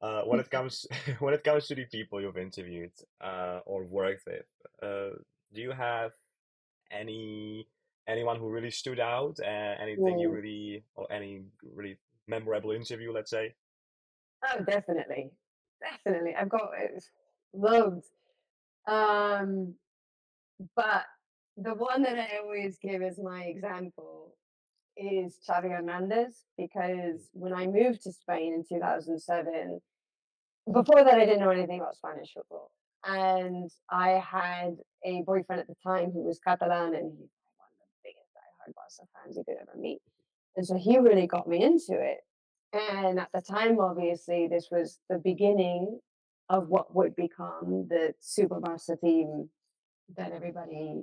Uh, 0.03 0.23
when 0.23 0.41
it 0.41 0.51
comes 0.51 0.87
when 1.21 1.35
it 1.35 1.45
comes 1.45 1.67
to 1.69 1.75
the 1.75 1.85
people 1.87 2.21
you've 2.21 2.39
interviewed 2.39 2.93
uh, 3.21 3.61
or 3.67 3.85
worked 3.85 4.25
with, 4.27 4.47
uh, 4.83 5.17
do 5.53 5.61
you 5.61 5.73
have 5.73 6.13
any 6.91 7.67
anyone 8.09 8.39
who 8.39 8.49
really 8.49 8.71
stood 8.71 9.01
out? 9.01 9.37
Uh, 9.41 9.75
anything 9.81 10.19
you 10.19 10.29
mm. 10.29 10.35
really 10.35 10.85
or 10.95 11.11
any 11.13 11.43
really 11.75 11.99
memorable 12.29 12.73
interview, 12.73 13.13
let's 13.13 13.31
say? 13.31 13.55
Oh, 14.45 14.63
definitely, 14.65 15.31
definitely. 15.81 16.35
I've 16.35 16.49
got 16.49 16.71
loads. 17.53 18.09
Um, 18.87 19.75
but 20.77 21.05
the 21.57 21.75
one 21.75 22.03
that 22.03 22.19
I 22.19 22.39
always 22.43 22.79
give 22.83 23.03
as 23.03 23.19
my 23.23 23.45
example 23.45 24.35
is 24.97 25.39
Xavi 25.49 25.71
Hernandez 25.71 26.45
because 26.57 27.29
when 27.33 27.53
I 27.53 27.67
moved 27.67 28.03
to 28.03 28.13
Spain 28.13 28.55
in 28.55 28.65
2007, 28.69 29.81
before 30.73 31.05
that 31.05 31.15
I 31.15 31.25
didn't 31.25 31.41
know 31.41 31.51
anything 31.51 31.81
about 31.81 31.97
Spanish 31.97 32.33
football. 32.33 32.71
And 33.05 33.71
I 33.91 34.23
had 34.31 34.77
a 35.05 35.23
boyfriend 35.23 35.61
at 35.61 35.67
the 35.67 35.75
time 35.83 36.11
who 36.13 36.25
was 36.25 36.39
Catalan 36.39 36.95
and 36.95 37.13
he's 37.13 37.31
like 37.31 37.57
one 37.57 37.71
of 37.73 37.89
the 37.89 38.09
diehard 38.71 38.75
Barca 38.75 39.09
fans 39.15 39.37
you 39.37 39.45
could 39.45 39.57
ever 39.61 39.79
meet. 39.79 40.01
And 40.57 40.67
so 40.67 40.77
he 40.77 40.99
really 40.99 41.27
got 41.27 41.49
me 41.49 41.63
into 41.63 41.93
it. 41.93 42.19
And 42.73 43.19
at 43.19 43.31
the 43.33 43.41
time, 43.41 43.79
obviously, 43.81 44.49
this 44.49 44.69
was 44.71 44.99
the 45.09 45.19
beginning 45.19 46.01
of 46.49 46.69
what 46.69 46.95
would 46.95 47.17
become 47.17 47.87
the 47.89 48.15
Super 48.21 48.61
Barca 48.61 48.97
team 48.97 49.49
that 50.17 50.33
everybody 50.33 51.03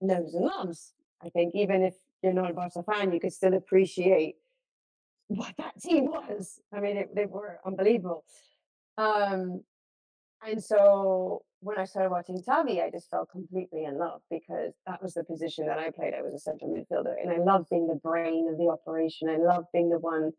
knows 0.00 0.34
and 0.34 0.44
loves. 0.44 0.94
I 1.22 1.28
think 1.30 1.54
even 1.54 1.82
if 1.82 1.94
you're 2.22 2.32
not 2.32 2.50
a 2.50 2.54
Barca 2.54 2.82
fan, 2.82 3.12
you 3.12 3.20
could 3.20 3.32
still 3.32 3.54
appreciate 3.54 4.36
what 5.28 5.54
that 5.58 5.80
team 5.80 6.06
was. 6.06 6.60
I 6.72 6.80
mean, 6.80 6.96
it, 6.98 7.14
they 7.14 7.26
were 7.26 7.58
unbelievable. 7.66 8.24
Um, 8.98 9.62
and 10.46 10.62
so 10.62 11.42
when 11.66 11.78
I 11.78 11.84
started 11.84 12.10
watching 12.10 12.40
Xavi, 12.40 12.80
I 12.80 12.90
just 12.90 13.10
fell 13.10 13.26
completely 13.26 13.86
in 13.86 13.98
love 13.98 14.20
because 14.30 14.72
that 14.86 15.02
was 15.02 15.14
the 15.14 15.24
position 15.24 15.66
that 15.66 15.80
I 15.80 15.90
played. 15.90 16.14
I 16.14 16.22
was 16.22 16.32
a 16.32 16.38
central 16.38 16.70
midfielder, 16.70 17.14
and 17.20 17.28
I 17.28 17.38
loved 17.38 17.68
being 17.70 17.88
the 17.88 17.96
brain 17.96 18.48
of 18.48 18.56
the 18.56 18.68
operation. 18.68 19.28
I 19.28 19.38
loved 19.38 19.66
being 19.72 19.90
the 19.90 19.98
one 19.98 20.30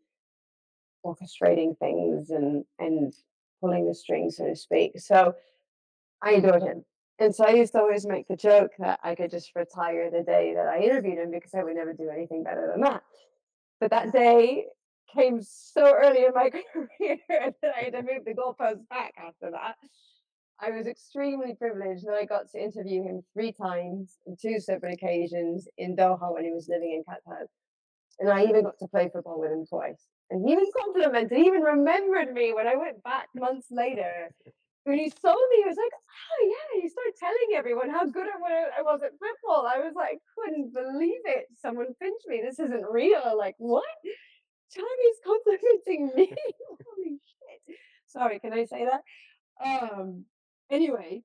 orchestrating 1.04 1.78
things 1.78 2.30
and 2.30 2.64
and 2.78 3.12
pulling 3.60 3.86
the 3.86 3.94
strings, 3.94 4.38
so 4.38 4.46
to 4.46 4.56
speak. 4.56 4.98
So 4.98 5.34
I 6.22 6.32
adored 6.32 6.62
him. 6.62 6.86
And 7.18 7.34
so 7.34 7.44
I 7.44 7.50
used 7.50 7.72
to 7.72 7.80
always 7.80 8.06
make 8.06 8.26
the 8.28 8.36
joke 8.36 8.70
that 8.78 8.98
I 9.02 9.14
could 9.14 9.30
just 9.30 9.52
retire 9.54 10.10
the 10.10 10.22
day 10.22 10.54
that 10.54 10.66
I 10.66 10.78
interviewed 10.78 11.18
him 11.18 11.30
because 11.30 11.52
I 11.52 11.62
would 11.62 11.76
never 11.76 11.92
do 11.92 12.08
anything 12.08 12.42
better 12.42 12.70
than 12.72 12.80
that. 12.82 13.02
But 13.80 13.90
that 13.90 14.12
day 14.12 14.64
came 15.14 15.42
so 15.42 15.92
early 15.94 16.24
in 16.24 16.32
my 16.34 16.50
career 16.72 17.18
that 17.28 17.74
I 17.76 17.84
had 17.84 17.92
to 17.92 18.02
move 18.02 18.24
the 18.24 18.32
goalposts 18.32 18.88
back 18.88 19.12
after 19.18 19.50
that. 19.50 19.76
I 20.60 20.70
was 20.70 20.86
extremely 20.86 21.54
privileged 21.54 22.06
that 22.06 22.14
I 22.14 22.24
got 22.24 22.50
to 22.50 22.62
interview 22.62 23.02
him 23.02 23.22
three 23.32 23.52
times 23.52 24.18
on 24.26 24.36
two 24.40 24.58
separate 24.58 24.94
occasions 24.94 25.68
in 25.78 25.94
Doha 25.94 26.34
when 26.34 26.44
he 26.44 26.52
was 26.52 26.68
living 26.68 26.92
in 26.92 27.04
Qatar. 27.04 27.46
And 28.18 28.28
I 28.28 28.42
even 28.44 28.64
got 28.64 28.78
to 28.80 28.88
play 28.88 29.08
football 29.12 29.38
with 29.38 29.52
him 29.52 29.64
twice. 29.66 30.08
And 30.30 30.44
he 30.44 30.52
even 30.52 30.66
complimented, 30.76 31.38
he 31.38 31.46
even 31.46 31.62
remembered 31.62 32.32
me 32.34 32.52
when 32.52 32.66
I 32.66 32.74
went 32.74 33.02
back 33.04 33.28
months 33.36 33.68
later. 33.70 34.34
When 34.82 34.98
he 34.98 35.10
saw 35.10 35.34
me, 35.34 35.56
he 35.62 35.68
was 35.68 35.76
like, 35.76 35.92
Oh, 35.92 36.48
yeah. 36.50 36.82
He 36.82 36.88
started 36.88 37.14
telling 37.20 37.56
everyone 37.56 37.90
how 37.90 38.04
good 38.06 38.26
I 38.26 38.82
was 38.82 39.00
at 39.04 39.12
football. 39.12 39.66
I 39.66 39.78
was 39.78 39.92
like, 39.94 40.18
couldn't 40.34 40.72
believe 40.74 41.20
it. 41.24 41.46
Someone 41.60 41.94
pinched 42.00 42.26
me. 42.26 42.42
This 42.44 42.58
isn't 42.58 42.84
real. 42.90 43.36
Like, 43.36 43.54
what? 43.58 43.84
Tommy's 44.74 45.20
complimenting 45.24 46.10
me. 46.16 46.34
Holy 46.86 47.18
shit. 47.24 47.76
Sorry, 48.06 48.38
can 48.40 48.52
I 48.52 48.64
say 48.64 48.86
that? 48.86 49.02
Um, 49.64 50.24
anyway, 50.70 51.22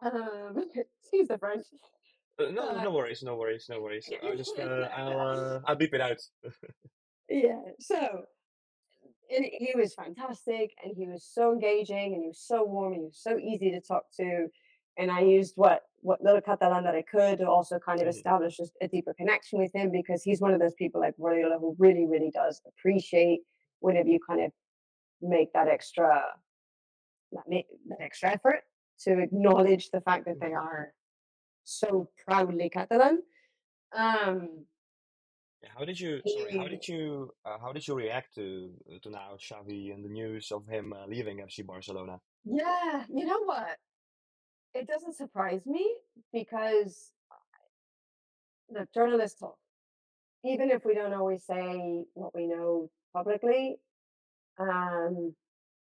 um, 0.00 0.64
excuse 1.02 1.28
the 1.28 1.38
French. 1.38 1.66
Uh, 2.38 2.50
no, 2.50 2.72
But 2.72 2.82
no 2.84 2.92
worries, 2.92 3.22
no 3.22 3.36
worries, 3.36 3.66
no 3.68 3.80
worries. 3.80 4.10
I'll 4.22 4.36
just 4.36 4.58
uh, 4.58 4.88
I'll 4.96 5.20
uh, 5.20 5.60
I'll 5.64 5.76
beep 5.76 5.94
it 5.94 6.00
out. 6.00 6.18
yeah, 7.28 7.60
so 7.80 8.24
and 9.34 9.44
he 9.44 9.72
was 9.74 9.94
fantastic 9.94 10.72
and 10.82 10.96
he 10.96 11.06
was 11.06 11.24
so 11.24 11.52
engaging 11.52 12.14
and 12.14 12.22
he 12.22 12.28
was 12.28 12.40
so 12.40 12.64
warm 12.64 12.92
and 12.94 13.02
he 13.02 13.06
was 13.06 13.18
so 13.22 13.38
easy 13.38 13.70
to 13.70 13.80
talk 13.80 14.04
to. 14.16 14.48
And 14.96 15.10
I 15.10 15.20
used 15.20 15.54
what 15.56 15.82
what 16.00 16.22
little 16.22 16.40
Catalan 16.40 16.84
that 16.84 16.94
I 16.94 17.02
could 17.02 17.38
to 17.38 17.48
also 17.48 17.78
kind 17.78 18.00
of 18.00 18.06
Mhm. 18.06 18.10
establish 18.10 18.56
just 18.56 18.72
a 18.80 18.88
deeper 18.88 19.12
connection 19.14 19.58
with 19.58 19.72
him 19.74 19.90
because 19.90 20.22
he's 20.22 20.40
one 20.40 20.54
of 20.54 20.60
those 20.60 20.74
people 20.74 21.00
like 21.00 21.16
Guardiola 21.16 21.58
who 21.58 21.74
really, 21.78 22.06
really 22.06 22.30
does 22.30 22.62
appreciate 22.66 23.40
whenever 23.80 24.08
you 24.08 24.20
kind 24.26 24.40
of 24.42 24.52
make 25.20 25.52
that 25.52 25.68
extra 25.68 26.22
that, 27.32 27.44
make, 27.48 27.66
that 27.88 28.00
extra 28.00 28.30
effort 28.30 28.62
to 29.00 29.18
acknowledge 29.20 29.90
the 29.90 30.00
fact 30.00 30.24
that 30.26 30.40
they 30.40 30.52
are 30.52 30.92
so 31.64 32.08
proudly 32.26 32.68
Catalan. 32.70 33.22
Um, 33.96 34.64
How 35.76 35.84
did 35.84 35.98
you, 35.98 36.20
sorry, 36.26 36.56
how 36.56 36.68
did 36.68 36.86
you, 36.86 37.30
uh, 37.44 37.58
how 37.60 37.72
did 37.72 37.86
you 37.86 37.94
react 37.94 38.34
to 38.36 38.70
to 39.02 39.10
now 39.10 39.36
Xavi 39.38 39.92
and 39.94 40.04
the 40.04 40.08
news 40.08 40.50
of 40.52 40.66
him 40.66 40.92
uh, 40.92 41.06
leaving 41.06 41.38
FC 41.38 41.66
Barcelona? 41.66 42.20
yeah, 42.44 43.04
you 43.12 43.26
know 43.26 43.42
what? 43.44 43.76
It 44.74 44.86
doesn't 44.86 45.16
surprise 45.16 45.62
me 45.66 45.84
because 46.32 47.10
the 48.70 48.86
journalists 48.94 49.40
talk. 49.40 49.56
Even 50.44 50.70
if 50.70 50.84
we 50.84 50.94
don't 50.94 51.14
always 51.14 51.44
say 51.44 52.04
what 52.14 52.34
we 52.34 52.46
know 52.46 52.90
publicly, 53.14 53.76
um, 54.58 55.34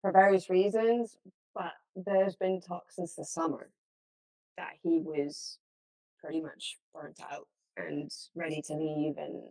for 0.05 0.11
various 0.11 0.51
reasons, 0.51 1.17
but 1.55 1.71
there's 1.95 2.35
been 2.35 2.61
talk 2.61 2.91
since 2.91 3.15
the 3.15 3.25
summer 3.25 3.71
that 4.55 4.73
he 4.83 4.99
was 5.03 5.57
pretty 6.21 6.39
much 6.41 6.77
burnt 6.93 7.19
out 7.31 7.47
and 7.75 8.11
ready 8.35 8.61
to 8.61 8.75
leave 8.75 9.17
and 9.17 9.41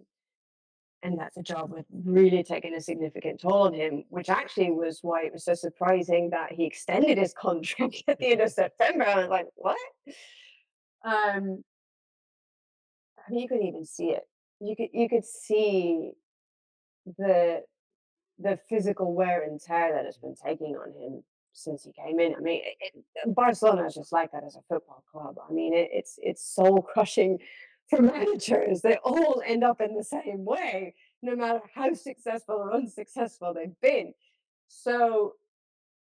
and 1.02 1.18
that's 1.18 1.36
a 1.36 1.42
job 1.42 1.72
with 1.72 1.84
really 2.04 2.44
taken 2.44 2.72
a 2.72 2.80
significant 2.80 3.40
toll 3.40 3.64
on 3.64 3.74
him, 3.74 4.04
which 4.10 4.30
actually 4.30 4.70
was 4.70 5.00
why 5.02 5.24
it 5.24 5.32
was 5.32 5.44
so 5.44 5.54
surprising 5.54 6.30
that 6.30 6.52
he 6.52 6.64
extended 6.64 7.18
his 7.18 7.34
contract 7.38 8.04
at 8.06 8.18
the 8.20 8.28
end 8.28 8.40
of 8.40 8.50
September. 8.50 9.04
I 9.04 9.16
was 9.16 9.28
like, 9.28 9.46
what? 9.56 9.76
Um, 11.04 11.64
I 13.18 13.30
mean, 13.30 13.40
you 13.40 13.48
could 13.48 13.60
even 13.60 13.84
see 13.84 14.10
it. 14.10 14.22
You 14.60 14.76
could 14.76 14.88
you 14.92 15.08
could 15.08 15.26
see 15.26 16.12
the 17.18 17.64
the 18.38 18.58
physical 18.68 19.14
wear 19.14 19.42
and 19.42 19.60
tear 19.60 19.92
that 19.94 20.06
it's 20.06 20.18
been 20.18 20.34
taking 20.34 20.76
on 20.76 20.92
him 21.00 21.22
since 21.52 21.84
he 21.84 21.92
came 21.92 22.18
in. 22.18 22.34
I 22.34 22.40
mean, 22.40 22.62
it, 22.64 22.74
it, 22.80 23.04
uh, 23.24 23.30
Barcelona 23.30 23.86
is 23.86 23.94
just 23.94 24.12
like 24.12 24.32
that 24.32 24.44
as 24.44 24.56
a 24.56 24.62
football 24.68 25.04
club. 25.10 25.36
I 25.48 25.52
mean, 25.52 25.72
it, 25.72 25.90
it's 25.92 26.18
it's 26.22 26.44
soul 26.44 26.82
crushing 26.82 27.38
for 27.90 28.02
managers. 28.02 28.82
They 28.82 28.96
all 29.04 29.42
end 29.46 29.62
up 29.62 29.80
in 29.80 29.94
the 29.94 30.04
same 30.04 30.44
way, 30.44 30.94
no 31.22 31.36
matter 31.36 31.60
how 31.74 31.92
successful 31.94 32.56
or 32.56 32.74
unsuccessful 32.74 33.54
they've 33.54 33.80
been. 33.80 34.14
So 34.68 35.34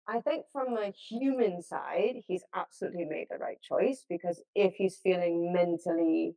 I 0.06 0.20
think 0.20 0.46
from 0.52 0.74
the 0.74 0.90
human 0.90 1.62
side, 1.62 2.22
he's 2.26 2.42
absolutely 2.54 3.04
made 3.04 3.28
the 3.30 3.38
right 3.38 3.60
choice 3.60 4.04
because 4.08 4.40
if 4.54 4.74
he's 4.74 4.96
feeling 4.96 5.52
mentally 5.52 6.34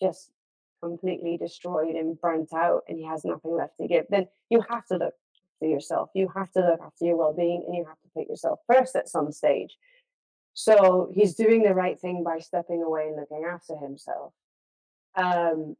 just 0.00 0.30
completely 0.82 1.36
destroyed 1.36 1.94
and 1.94 2.20
burnt 2.20 2.52
out 2.52 2.82
and 2.88 2.98
he 2.98 3.04
has 3.04 3.24
nothing 3.24 3.56
left 3.56 3.76
to 3.80 3.88
give, 3.88 4.06
then 4.10 4.26
you 4.48 4.62
have 4.68 4.86
to 4.86 4.96
look 4.96 5.14
for 5.58 5.68
yourself. 5.68 6.10
You 6.14 6.28
have 6.34 6.50
to 6.52 6.60
look 6.60 6.80
after 6.84 7.04
your 7.04 7.16
well 7.16 7.34
being 7.34 7.64
and 7.66 7.76
you 7.76 7.84
have 7.84 8.00
to 8.00 8.08
put 8.16 8.28
yourself 8.28 8.60
first 8.66 8.96
at 8.96 9.08
some 9.08 9.30
stage. 9.32 9.76
So 10.54 11.10
he's 11.14 11.34
doing 11.34 11.62
the 11.62 11.74
right 11.74 11.98
thing 11.98 12.24
by 12.24 12.38
stepping 12.40 12.82
away 12.82 13.08
and 13.08 13.16
looking 13.16 13.44
after 13.48 13.76
himself. 13.76 14.32
Um, 15.14 15.76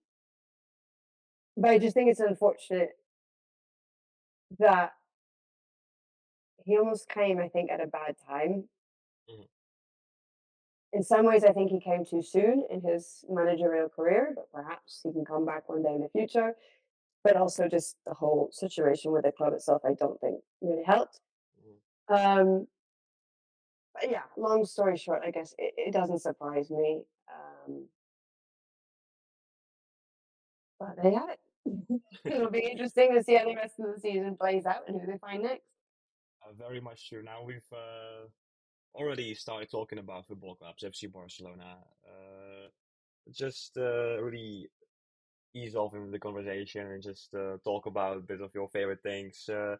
but 1.57 1.71
I 1.71 1.79
just 1.79 1.95
think 1.95 2.11
it's 2.11 2.21
unfortunate 2.21 2.91
that 4.59 4.93
he 6.65 6.79
almost 6.79 7.09
came, 7.09 7.39
I 7.39 7.49
think, 7.49 7.71
at 7.71 7.83
a 7.83 7.87
bad 7.87 8.17
time. 8.29 8.65
In 10.93 11.03
some 11.05 11.25
ways, 11.25 11.45
I 11.45 11.53
think 11.53 11.71
he 11.71 11.81
came 11.81 12.05
too 12.05 12.23
soon 12.23 12.67
in 12.69 12.81
his 12.81 13.25
managerial 13.29 13.89
career, 13.89 14.33
but 14.35 14.51
perhaps 14.53 15.01
he 15.05 15.13
can 15.13 15.25
come 15.25 15.47
back 15.47 15.69
one 15.69 15.83
day 15.83 15.95
in 15.95 16.01
the 16.01 16.09
future. 16.09 16.57
But 17.23 17.37
also, 17.37 17.69
just 17.69 17.97
the 18.07 18.15
whole 18.15 18.49
situation 18.51 19.13
with 19.13 19.25
the 19.25 19.33
club 19.33 19.53
itself, 19.53 19.83
I 19.85 19.95
don't 19.95 20.21
think 20.21 20.43
really 20.61 20.83
helped. 20.83 21.21
Mhm. 21.63 22.17
Um, 22.17 22.67
but 23.95 24.11
yeah, 24.11 24.23
long 24.37 24.65
story 24.65 24.97
short, 24.97 25.23
I 25.25 25.31
guess 25.31 25.55
it, 25.59 25.75
it 25.77 25.93
doesn't 25.93 26.21
surprise 26.21 26.71
me. 26.71 27.05
Um, 27.29 27.89
but 30.79 30.97
there 30.97 31.13
you 31.13 31.19
have 31.19 31.29
it. 31.31 31.41
It'll 32.25 32.51
be 32.51 32.61
interesting 32.61 33.15
to 33.15 33.23
see 33.23 33.35
how 33.37 33.45
the 33.45 33.55
rest 33.55 33.79
of 33.79 33.95
the 33.95 34.01
season 34.01 34.37
plays 34.37 34.65
out 34.67 34.89
and 34.89 35.01
who 35.01 35.07
they 35.07 35.19
find 35.19 35.43
next. 35.43 35.67
Uh, 36.43 36.53
very 36.55 36.81
much 36.81 37.09
true. 37.09 37.23
Now 37.23 37.43
we've 37.45 37.63
uh, 37.71 38.29
already 38.95 39.35
started 39.35 39.71
talking 39.71 39.99
about 39.99 40.27
football 40.27 40.55
clubs, 40.55 40.85
FC 40.85 41.07
Barcelona. 41.07 41.77
Uh, 42.05 42.69
just 43.33 43.77
uh, 43.77 44.21
really 44.21 44.69
ease 45.55 45.75
off 45.75 45.95
into 45.95 46.11
the 46.11 46.19
conversation 46.19 46.87
and 46.87 47.03
just 47.03 47.35
uh, 47.35 47.57
talk 47.65 47.87
about 47.87 48.17
a 48.17 48.21
bit 48.21 48.41
of 48.41 48.51
your 48.55 48.69
favorite 48.69 49.03
things. 49.03 49.49
Uh, 49.49 49.77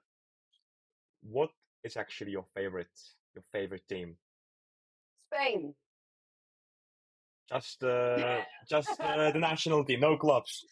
what 1.23 1.51
is 1.85 1.97
actually 1.97 2.33
your 2.33 2.47
favorite 2.55 2.89
your 3.35 3.45
favorite 3.53 3.87
team? 3.89 4.17
Spain. 5.33 5.75
Just 7.49 7.83
uh, 7.85 8.43
just 8.69 9.01
uh, 9.01 9.31
the 9.31 9.39
national 9.39 9.85
team, 9.85 10.01
no 10.01 10.17
clubs. 10.17 10.65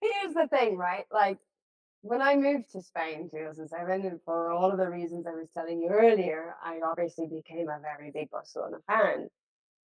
Here's 0.00 0.34
the 0.34 0.48
thing, 0.48 0.76
right? 0.76 1.04
Like 1.12 1.38
when 2.02 2.20
I 2.20 2.34
moved 2.36 2.72
to 2.72 2.82
Spain 2.82 3.20
in 3.20 3.30
2007, 3.30 4.06
and 4.06 4.20
for 4.24 4.50
all 4.50 4.70
of 4.70 4.78
the 4.78 4.88
reasons 4.88 5.24
I 5.26 5.30
was 5.30 5.48
telling 5.54 5.80
you 5.80 5.88
earlier, 5.88 6.56
I 6.62 6.80
obviously 6.84 7.26
became 7.26 7.68
a 7.68 7.80
very 7.80 8.10
big 8.10 8.30
Barcelona 8.30 8.78
fan. 8.88 9.28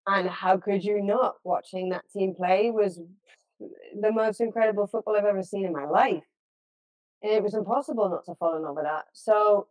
And 0.08 0.30
how 0.30 0.58
could 0.58 0.84
you 0.84 1.04
not? 1.04 1.36
Watching 1.44 1.90
that 1.90 2.10
team 2.14 2.34
play 2.34 2.72
was 2.72 3.02
the 3.60 4.12
most 4.12 4.40
incredible 4.40 4.88
football 4.88 5.18
I've 5.18 5.26
ever 5.26 5.44
seen 5.44 5.66
in 5.66 5.74
my 5.74 5.86
life. 5.86 6.24
And 7.22 7.34
it 7.34 7.44
was 7.44 7.54
impossible 7.54 8.10
not 8.10 8.26
to 8.26 8.36
fall 8.36 8.56
in 8.56 8.64
love 8.64 8.76
with 8.76 8.86
that. 8.86 9.06
So 9.14 9.68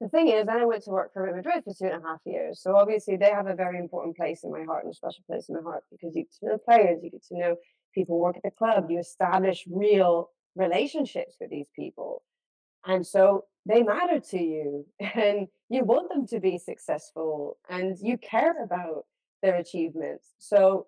the 0.00 0.08
thing 0.08 0.28
is, 0.28 0.46
then 0.46 0.56
I 0.56 0.64
went 0.64 0.82
to 0.84 0.90
work 0.90 1.12
for 1.14 1.22
Real 1.22 1.36
Madrid 1.36 1.62
for 1.64 1.72
two 1.72 1.84
and 1.84 2.02
a 2.02 2.06
half 2.06 2.20
years. 2.26 2.60
So 2.60 2.76
obviously 2.76 3.16
they 3.16 3.30
have 3.30 3.46
a 3.46 3.54
very 3.54 3.78
important 3.78 4.16
place 4.16 4.44
in 4.44 4.50
my 4.50 4.64
heart 4.64 4.84
and 4.84 4.92
a 4.92 4.96
special 4.96 5.22
place 5.26 5.48
in 5.48 5.54
my 5.54 5.62
heart 5.62 5.84
because 5.90 6.14
you 6.14 6.24
get 6.24 6.32
to 6.40 6.46
know 6.46 6.58
players, 6.58 7.00
you 7.02 7.10
get 7.10 7.24
to 7.26 7.38
know 7.38 7.56
people 7.94 8.18
work 8.18 8.36
at 8.36 8.42
the 8.42 8.50
club, 8.50 8.90
you 8.90 8.98
establish 8.98 9.64
real 9.70 10.30
relationships 10.56 11.36
with 11.40 11.50
these 11.50 11.68
people. 11.74 12.22
And 12.86 13.06
so 13.06 13.44
they 13.66 13.82
matter 13.82 14.20
to 14.20 14.38
you 14.38 14.86
and 15.14 15.48
you 15.68 15.84
want 15.84 16.08
them 16.08 16.26
to 16.28 16.40
be 16.40 16.58
successful 16.58 17.58
and 17.68 17.96
you 18.00 18.18
care 18.18 18.62
about 18.62 19.04
their 19.42 19.56
achievements. 19.56 20.34
So 20.38 20.86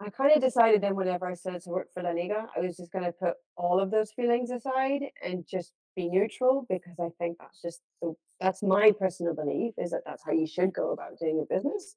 I 0.00 0.10
kind 0.10 0.32
of 0.34 0.42
decided 0.42 0.80
then 0.80 0.96
whenever 0.96 1.26
I 1.26 1.34
started 1.34 1.62
to 1.62 1.70
work 1.70 1.88
for 1.92 2.02
La 2.02 2.10
Liga, 2.10 2.46
I 2.56 2.60
was 2.60 2.76
just 2.76 2.92
going 2.92 3.04
to 3.04 3.12
put 3.12 3.34
all 3.56 3.78
of 3.78 3.90
those 3.90 4.10
feelings 4.10 4.50
aside 4.50 5.02
and 5.24 5.46
just 5.46 5.72
be 5.94 6.08
neutral 6.08 6.66
because 6.68 6.98
I 6.98 7.08
think 7.18 7.38
that's 7.38 7.62
just 7.62 7.82
the, 8.00 8.14
that's 8.40 8.62
my 8.62 8.92
personal 8.98 9.34
belief 9.34 9.74
is 9.78 9.90
that 9.90 10.02
that's 10.04 10.24
how 10.24 10.32
you 10.32 10.46
should 10.46 10.72
go 10.72 10.90
about 10.90 11.18
doing 11.18 11.40
a 11.40 11.54
business. 11.54 11.94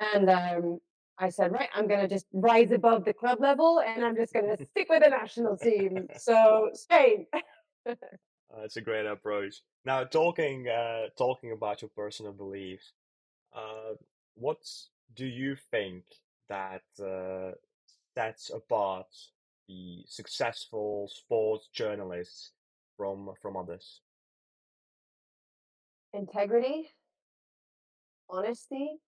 And 0.00 0.28
um, 0.30 0.80
I 1.20 1.30
said, 1.30 1.52
right, 1.52 1.68
I'm 1.74 1.88
going 1.88 2.00
to 2.00 2.08
just 2.08 2.26
rise 2.32 2.70
above 2.70 3.04
the 3.04 3.12
club 3.12 3.40
level 3.40 3.80
and 3.84 4.04
I'm 4.04 4.16
just 4.16 4.32
going 4.32 4.46
to 4.56 4.64
stick 4.64 4.88
with 4.88 5.02
the 5.02 5.10
national 5.10 5.56
team. 5.56 6.08
So 6.16 6.70
Spain. 6.74 7.26
Uh, 8.50 8.62
it's 8.62 8.78
a 8.78 8.80
great 8.80 9.04
approach. 9.04 9.60
Now, 9.84 10.04
talking 10.04 10.66
uh, 10.68 11.08
talking 11.18 11.52
about 11.52 11.82
your 11.82 11.90
personal 11.94 12.32
beliefs, 12.32 12.92
uh, 13.54 13.92
what 14.36 14.66
do 15.14 15.26
you 15.26 15.54
think 15.70 16.04
that 16.48 16.82
uh, 16.98 17.52
sets 18.14 18.50
apart 18.50 19.06
the 19.68 20.02
successful 20.06 21.10
sports 21.12 21.68
journalists 21.74 22.52
from 22.96 23.34
from 23.42 23.56
others? 23.56 24.00
Integrity, 26.14 26.88
honesty, 28.30 28.98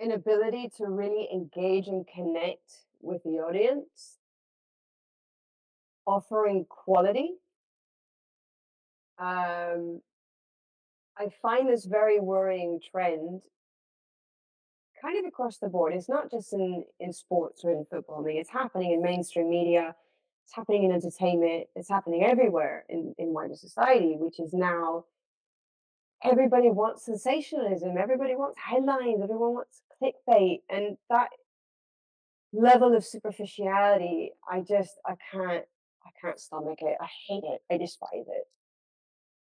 an 0.00 0.12
ability 0.12 0.70
to 0.76 0.86
really 0.86 1.28
engage 1.32 1.88
and 1.88 2.06
connect 2.06 2.84
with 3.00 3.22
the 3.24 3.38
audience, 3.38 4.18
offering 6.06 6.66
quality. 6.68 7.34
Um, 9.18 10.02
I 11.18 11.28
find 11.40 11.68
this 11.68 11.86
very 11.86 12.20
worrying 12.20 12.80
trend 12.90 13.42
kind 15.00 15.18
of 15.18 15.26
across 15.26 15.58
the 15.58 15.68
board. 15.68 15.94
It's 15.94 16.08
not 16.08 16.30
just 16.30 16.52
in, 16.52 16.84
in 17.00 17.12
sports 17.12 17.64
or 17.64 17.70
in 17.70 17.86
football. 17.90 18.20
I 18.20 18.24
mean, 18.24 18.36
it's 18.36 18.50
happening 18.50 18.92
in 18.92 19.02
mainstream 19.02 19.48
media, 19.48 19.94
it's 20.44 20.54
happening 20.54 20.84
in 20.84 20.92
entertainment, 20.92 21.68
it's 21.74 21.88
happening 21.88 22.24
everywhere 22.24 22.84
in, 22.88 23.14
in 23.18 23.32
wider 23.32 23.56
society, 23.56 24.16
which 24.18 24.38
is 24.38 24.52
now 24.52 25.04
everybody 26.22 26.70
wants 26.70 27.04
sensationalism, 27.04 27.96
everybody 27.98 28.34
wants 28.34 28.58
headlines, 28.58 29.20
everyone 29.22 29.54
wants 29.54 29.82
clickbait, 30.02 30.60
and 30.68 30.96
that 31.10 31.28
level 32.52 32.96
of 32.96 33.04
superficiality, 33.04 34.32
I 34.50 34.60
just 34.60 34.94
I 35.04 35.14
can't 35.30 35.64
I 36.04 36.10
can't 36.20 36.38
stomach 36.38 36.78
it. 36.80 36.96
I 37.00 37.08
hate 37.28 37.44
it. 37.44 37.62
I 37.70 37.78
despise 37.78 38.26
it. 38.28 38.46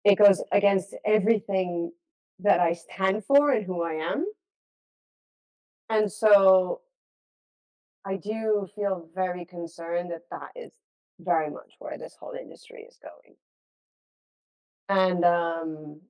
It 0.04 0.16
goes 0.18 0.42
against 0.52 0.96
everything 1.06 1.92
that 2.40 2.60
I 2.60 2.74
stand 2.74 3.26
for 3.26 3.52
and 3.52 3.66
who 3.66 3.84
I 3.84 3.94
am. 3.94 4.26
And 5.90 6.12
so 6.12 6.82
I 8.06 8.16
do 8.16 8.68
feel 8.76 9.10
very 9.14 9.46
concerned 9.46 10.12
that 10.12 10.24
that 10.32 10.52
is 10.56 10.72
very 11.20 11.50
much 11.50 11.74
where 11.80 11.98
this 11.98 12.16
whole 12.20 12.34
industry 12.40 12.86
is 12.88 12.98
going. 13.02 13.36
And 14.90 15.26
um, 15.26 16.02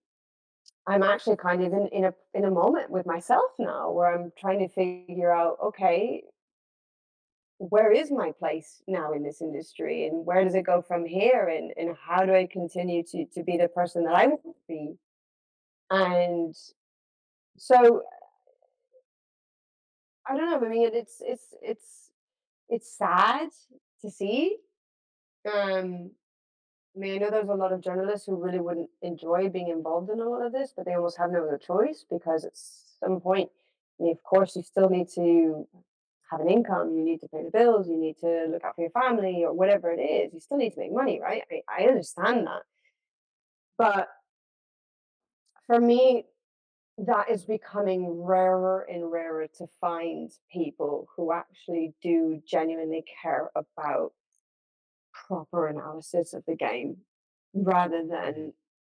I'm 0.87 1.03
actually 1.03 1.35
kind 1.35 1.63
of 1.63 1.73
in, 1.73 1.87
in 1.87 2.05
a 2.05 2.13
in 2.33 2.45
a 2.45 2.51
moment 2.51 2.89
with 2.89 3.05
myself 3.05 3.51
now 3.59 3.91
where 3.91 4.13
I'm 4.13 4.31
trying 4.37 4.59
to 4.59 4.69
figure 4.69 5.31
out, 5.31 5.57
okay, 5.61 6.23
where 7.57 7.91
is 7.91 8.09
my 8.09 8.31
place 8.31 8.81
now 8.87 9.11
in 9.11 9.23
this 9.23 9.41
industry 9.41 10.07
and 10.07 10.25
where 10.25 10.43
does 10.43 10.55
it 10.55 10.65
go 10.65 10.81
from 10.81 11.05
here 11.05 11.47
and, 11.47 11.73
and 11.75 11.95
how 11.97 12.25
do 12.25 12.33
I 12.33 12.47
continue 12.49 13.03
to 13.11 13.25
to 13.25 13.43
be 13.43 13.57
the 13.57 13.67
person 13.67 14.05
that 14.05 14.15
I 14.15 14.27
want 14.27 14.43
to 14.43 14.53
be? 14.67 14.95
And 15.89 16.55
so 17.57 18.03
I 20.27 20.37
don't 20.37 20.49
know. 20.49 20.65
I 20.65 20.69
mean, 20.69 20.89
it's 20.93 21.21
it's 21.21 21.53
it's 21.61 22.11
it's 22.69 22.97
sad 22.97 23.49
to 24.01 24.09
see. 24.09 24.57
Um, 25.51 26.11
I 26.97 26.99
mean, 26.99 27.13
I 27.13 27.17
know 27.17 27.29
there's 27.29 27.49
a 27.49 27.53
lot 27.53 27.71
of 27.71 27.81
journalists 27.81 28.25
who 28.25 28.35
really 28.35 28.59
wouldn't 28.59 28.89
enjoy 29.03 29.49
being 29.49 29.67
involved 29.67 30.09
in 30.09 30.19
a 30.19 30.27
lot 30.27 30.43
of 30.43 30.51
this, 30.51 30.73
but 30.75 30.85
they 30.85 30.95
almost 30.95 31.17
have 31.19 31.31
no 31.31 31.43
other 31.43 31.59
choice 31.59 32.03
because 32.09 32.43
at 32.43 32.53
some 32.55 33.21
point, 33.21 33.51
I 33.99 34.03
mean, 34.03 34.13
of 34.13 34.23
course, 34.23 34.55
you 34.55 34.63
still 34.63 34.89
need 34.89 35.07
to 35.09 35.67
have 36.31 36.39
an 36.39 36.49
income, 36.49 36.95
you 36.97 37.03
need 37.03 37.21
to 37.21 37.27
pay 37.27 37.43
the 37.43 37.51
bills, 37.51 37.87
you 37.87 37.97
need 37.97 38.17
to 38.21 38.47
look 38.51 38.63
after 38.63 38.81
your 38.81 38.91
family 38.91 39.43
or 39.45 39.53
whatever 39.53 39.91
it 39.91 40.01
is. 40.01 40.33
You 40.33 40.39
still 40.39 40.57
need 40.57 40.73
to 40.73 40.79
make 40.79 40.91
money, 40.91 41.21
right? 41.21 41.43
I, 41.51 41.83
I 41.83 41.87
understand 41.87 42.47
that. 42.47 42.63
But 43.77 44.07
for 45.67 45.79
me, 45.79 46.25
that 46.97 47.29
is 47.29 47.45
becoming 47.45 48.23
rarer 48.23 48.87
and 48.91 49.11
rarer 49.11 49.47
to 49.59 49.67
find 49.79 50.31
people 50.51 51.07
who 51.15 51.31
actually 51.31 51.93
do 52.01 52.41
genuinely 52.43 53.05
care 53.21 53.51
about 53.55 54.13
proper 55.27 55.67
analysis 55.67 56.33
of 56.33 56.43
the 56.45 56.55
game 56.55 56.97
rather 57.53 58.03
than 58.05 58.53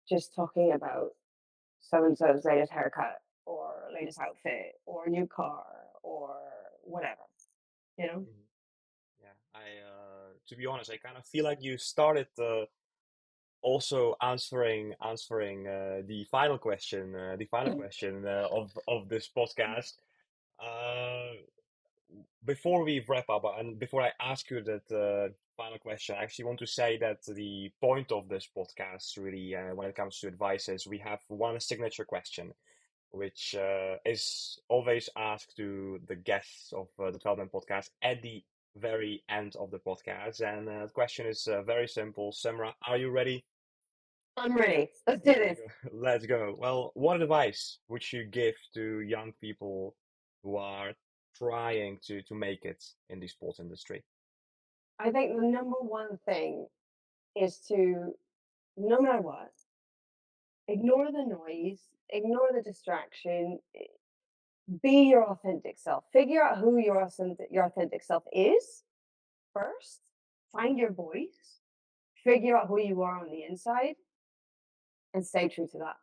just 0.08 0.34
talking 0.36 0.72
about 0.74 1.12
so 1.80 2.04
and 2.04 2.18
so's 2.18 2.46
latest 2.46 2.72
haircut 2.72 3.22
or 3.46 3.74
latest 3.94 4.20
outfit 4.20 4.74
or 4.86 5.08
new 5.08 5.28
car 5.28 5.64
or 6.04 6.36
whatever, 6.84 7.22
you 7.98 8.08
know? 8.08 8.20
Mhm. 8.20 8.46
Yeah, 9.22 9.36
I 9.54 9.68
uh, 9.92 10.30
to 10.48 10.56
be 10.56 10.66
honest, 10.66 10.92
I 10.92 10.98
kind 10.98 11.18
of 11.18 11.26
feel 11.26 11.44
like 11.46 11.62
you 11.62 11.78
started 11.78 12.28
uh, 12.40 12.66
also 13.62 14.16
answering 14.22 14.94
answering 15.06 15.68
uh, 15.68 16.02
the 16.06 16.26
final 16.26 16.58
question, 16.58 17.16
uh, 17.16 17.36
the 17.38 17.46
final 17.46 17.76
question 17.82 18.26
uh, 18.26 18.48
of 18.52 18.78
of 18.88 19.10
this 19.10 19.30
podcast. 19.36 19.94
Uh, 20.60 21.34
before 22.46 22.84
we 22.84 23.04
wrap 23.08 23.30
up, 23.30 23.44
and 23.60 23.78
before 23.80 24.02
I 24.02 24.12
ask 24.20 24.50
you 24.50 24.62
that 24.62 24.92
uh, 24.92 25.30
final 25.60 25.78
question, 25.78 26.16
I 26.18 26.24
actually 26.24 26.46
want 26.46 26.60
to 26.60 26.68
say 26.68 26.98
that 27.00 27.18
the 27.26 27.70
point 27.82 28.14
of 28.14 28.30
this 28.30 28.48
podcast, 28.58 29.18
really, 29.18 29.54
uh, 29.54 29.76
when 29.76 29.90
it 29.90 29.96
comes 29.96 30.18
to 30.20 30.28
advice, 30.30 30.70
is 30.70 30.88
we 30.88 31.00
have 31.00 31.20
one 31.28 31.60
signature 31.60 32.06
question, 32.06 32.54
which 33.12 33.56
uh, 33.60 33.96
is 34.06 34.58
always 34.70 35.10
asked 35.18 35.58
to 35.58 36.00
the 36.08 36.16
guests 36.16 36.72
of 36.72 36.88
uh, 36.98 37.12
the 37.12 37.20
12 37.20 37.40
Man 37.40 37.50
podcast 37.54 37.90
at 38.02 38.22
the 38.22 38.42
very 38.78 39.22
end 39.30 39.58
of 39.60 39.70
the 39.70 39.80
podcast. 39.80 40.40
And 40.40 40.70
uh, 40.70 40.86
the 40.86 40.94
question 40.94 41.26
is 41.28 41.46
uh, 41.46 41.62
very 41.64 41.90
simple. 41.90 42.32
Semra, 42.32 42.72
are 42.88 42.98
you 42.98 43.12
ready? 43.12 43.44
I'm 44.38 44.56
ready. 44.56 44.88
Let's 45.08 45.26
do 45.26 45.34
this. 45.34 45.60
Let's 45.92 46.26
go. 46.26 46.56
Well, 46.58 46.92
what 46.94 47.22
advice 47.22 47.80
would 47.90 48.10
you 48.14 48.24
give 48.24 48.56
to 48.76 49.02
young 49.02 49.34
people 49.42 49.98
who 50.42 50.56
are 50.56 50.94
trying 51.36 52.00
to, 52.06 52.22
to 52.22 52.34
make 52.34 52.64
it 52.64 52.82
in 53.10 53.20
the 53.20 53.28
sports 53.28 53.60
industry? 53.60 54.06
I 55.00 55.12
think 55.12 55.36
the 55.36 55.46
number 55.46 55.78
one 55.80 56.20
thing 56.26 56.68
is 57.36 57.60
to, 57.70 58.14
no 58.76 59.00
matter 59.00 59.22
what, 59.22 59.52
ignore 60.68 61.12
the 61.12 61.26
noise, 61.26 61.80
ignore 62.10 62.50
the 62.54 62.62
distraction, 62.62 63.60
eh, 63.76 63.84
be 64.84 65.04
your 65.04 65.26
authentic 65.26 65.78
self. 65.78 66.04
Figure 66.12 66.44
out 66.44 66.58
who 66.58 66.78
your 66.78 67.02
authentic, 67.02 67.48
your 67.50 67.66
authentic 67.66 68.04
self 68.04 68.24
is 68.34 68.84
first, 69.54 70.02
find 70.52 70.78
your 70.78 70.92
voice, 70.92 71.62
figure 72.24 72.58
out 72.58 72.68
who 72.68 72.80
you 72.80 73.02
are 73.02 73.20
on 73.20 73.32
the 73.32 73.44
inside, 73.44 73.96
and 75.14 75.26
stay 75.26 75.48
true 75.48 75.68
to 75.72 75.80
that. 75.80 75.96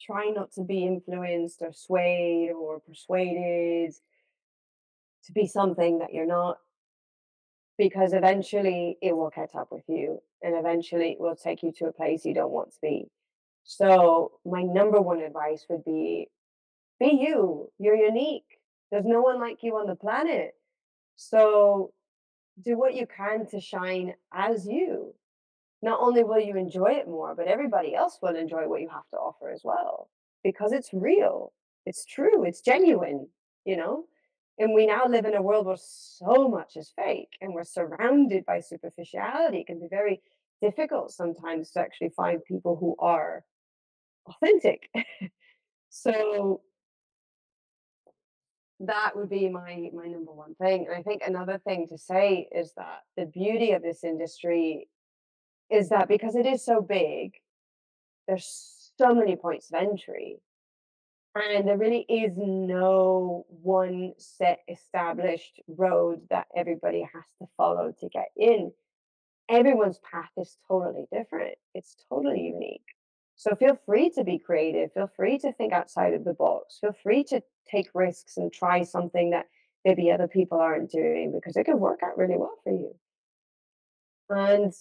Try 0.00 0.30
not 0.30 0.50
to 0.52 0.64
be 0.64 0.84
influenced 0.84 1.62
or 1.62 1.72
swayed 1.72 2.50
or 2.50 2.80
persuaded 2.80 3.94
to 5.24 5.32
be 5.32 5.46
something 5.46 5.98
that 5.98 6.12
you're 6.12 6.26
not, 6.26 6.56
because 7.78 8.12
eventually 8.12 8.98
it 9.00 9.16
will 9.16 9.30
catch 9.30 9.54
up 9.54 9.68
with 9.70 9.84
you 9.88 10.20
and 10.42 10.54
eventually 10.56 11.12
it 11.12 11.20
will 11.20 11.36
take 11.36 11.62
you 11.62 11.72
to 11.78 11.86
a 11.86 11.92
place 11.92 12.24
you 12.24 12.34
don't 12.34 12.52
want 12.52 12.72
to 12.72 12.78
be. 12.82 13.08
So, 13.64 14.32
my 14.44 14.62
number 14.62 15.00
one 15.00 15.20
advice 15.20 15.66
would 15.68 15.84
be 15.84 16.28
be 16.98 17.18
you. 17.20 17.70
You're 17.78 17.96
unique. 17.96 18.58
There's 18.90 19.04
no 19.04 19.22
one 19.22 19.40
like 19.40 19.62
you 19.62 19.76
on 19.76 19.86
the 19.86 19.94
planet. 19.94 20.54
So, 21.16 21.92
do 22.62 22.76
what 22.76 22.94
you 22.94 23.06
can 23.06 23.46
to 23.50 23.60
shine 23.60 24.14
as 24.32 24.66
you. 24.66 25.14
Not 25.80 26.00
only 26.00 26.22
will 26.24 26.40
you 26.40 26.56
enjoy 26.56 26.92
it 26.92 27.08
more, 27.08 27.34
but 27.34 27.48
everybody 27.48 27.94
else 27.94 28.18
will 28.22 28.36
enjoy 28.36 28.68
what 28.68 28.80
you 28.80 28.88
have 28.88 29.08
to 29.10 29.16
offer 29.16 29.50
as 29.50 29.62
well 29.64 30.08
because 30.42 30.72
it's 30.72 30.90
real, 30.92 31.52
it's 31.86 32.04
true, 32.04 32.44
it's 32.44 32.60
genuine, 32.60 33.28
you 33.64 33.76
know? 33.76 34.04
And 34.62 34.74
we 34.74 34.86
now 34.86 35.06
live 35.08 35.24
in 35.24 35.34
a 35.34 35.42
world 35.42 35.66
where 35.66 35.76
so 35.76 36.48
much 36.48 36.76
is 36.76 36.92
fake 36.94 37.30
and 37.40 37.52
we're 37.52 37.64
surrounded 37.64 38.46
by 38.46 38.60
superficiality. 38.60 39.58
It 39.58 39.66
can 39.66 39.80
be 39.80 39.88
very 39.90 40.22
difficult 40.60 41.10
sometimes 41.10 41.72
to 41.72 41.80
actually 41.80 42.10
find 42.10 42.44
people 42.44 42.76
who 42.76 42.94
are 43.00 43.42
authentic. 44.24 44.88
so 45.90 46.60
that 48.78 49.16
would 49.16 49.30
be 49.30 49.48
my 49.48 49.90
my 49.92 50.06
number 50.06 50.30
one 50.30 50.54
thing. 50.54 50.86
And 50.86 50.94
I 50.96 51.02
think 51.02 51.22
another 51.26 51.58
thing 51.58 51.88
to 51.88 51.98
say 51.98 52.48
is 52.54 52.72
that 52.76 53.00
the 53.16 53.26
beauty 53.26 53.72
of 53.72 53.82
this 53.82 54.04
industry 54.04 54.88
is 55.70 55.88
that 55.88 56.06
because 56.06 56.36
it 56.36 56.46
is 56.46 56.64
so 56.64 56.80
big, 56.80 57.32
there's 58.28 58.92
so 58.96 59.12
many 59.12 59.34
points 59.34 59.72
of 59.72 59.82
entry. 59.82 60.38
And 61.34 61.66
there 61.66 61.78
really 61.78 62.04
is 62.08 62.32
no 62.36 63.46
one 63.48 64.12
set 64.18 64.60
established 64.68 65.60
road 65.66 66.20
that 66.28 66.46
everybody 66.54 67.00
has 67.00 67.24
to 67.40 67.48
follow 67.56 67.92
to 68.00 68.08
get 68.10 68.28
in. 68.36 68.70
Everyone's 69.48 69.98
path 69.98 70.30
is 70.36 70.58
totally 70.68 71.06
different. 71.10 71.54
It's 71.74 71.96
totally 72.10 72.42
unique. 72.42 72.84
So 73.36 73.54
feel 73.54 73.78
free 73.86 74.10
to 74.10 74.24
be 74.24 74.38
creative. 74.38 74.92
Feel 74.92 75.10
free 75.16 75.38
to 75.38 75.52
think 75.54 75.72
outside 75.72 76.12
of 76.12 76.24
the 76.24 76.34
box. 76.34 76.78
Feel 76.80 76.94
free 77.02 77.24
to 77.24 77.42
take 77.68 77.88
risks 77.94 78.36
and 78.36 78.52
try 78.52 78.82
something 78.82 79.30
that 79.30 79.46
maybe 79.84 80.10
other 80.10 80.28
people 80.28 80.60
aren't 80.60 80.90
doing 80.90 81.32
because 81.32 81.56
it 81.56 81.64
can 81.64 81.80
work 81.80 82.00
out 82.04 82.18
really 82.18 82.36
well 82.36 82.56
for 82.62 82.72
you. 82.72 82.94
And 84.28 84.72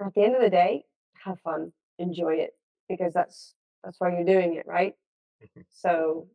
at 0.00 0.14
the 0.14 0.22
end 0.22 0.36
of 0.36 0.42
the 0.42 0.50
day, 0.50 0.84
have 1.24 1.40
fun, 1.40 1.72
enjoy 1.98 2.34
it 2.34 2.50
because 2.88 3.14
that's 3.14 3.54
that's 3.82 3.98
why 3.98 4.10
you're 4.10 4.24
doing 4.24 4.54
it, 4.54 4.66
right? 4.66 4.94
So 5.70 6.28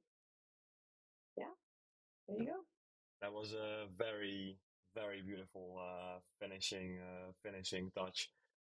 yeah, 1.37 1.45
there 2.27 2.37
you 2.37 2.45
go. 2.45 2.53
That 3.21 3.33
was 3.33 3.53
a 3.53 3.85
very, 3.97 4.57
very 4.95 5.21
beautiful 5.21 5.77
uh, 5.79 6.19
finishing 6.39 6.99
uh, 6.99 7.31
finishing 7.43 7.91
touch. 7.97 8.29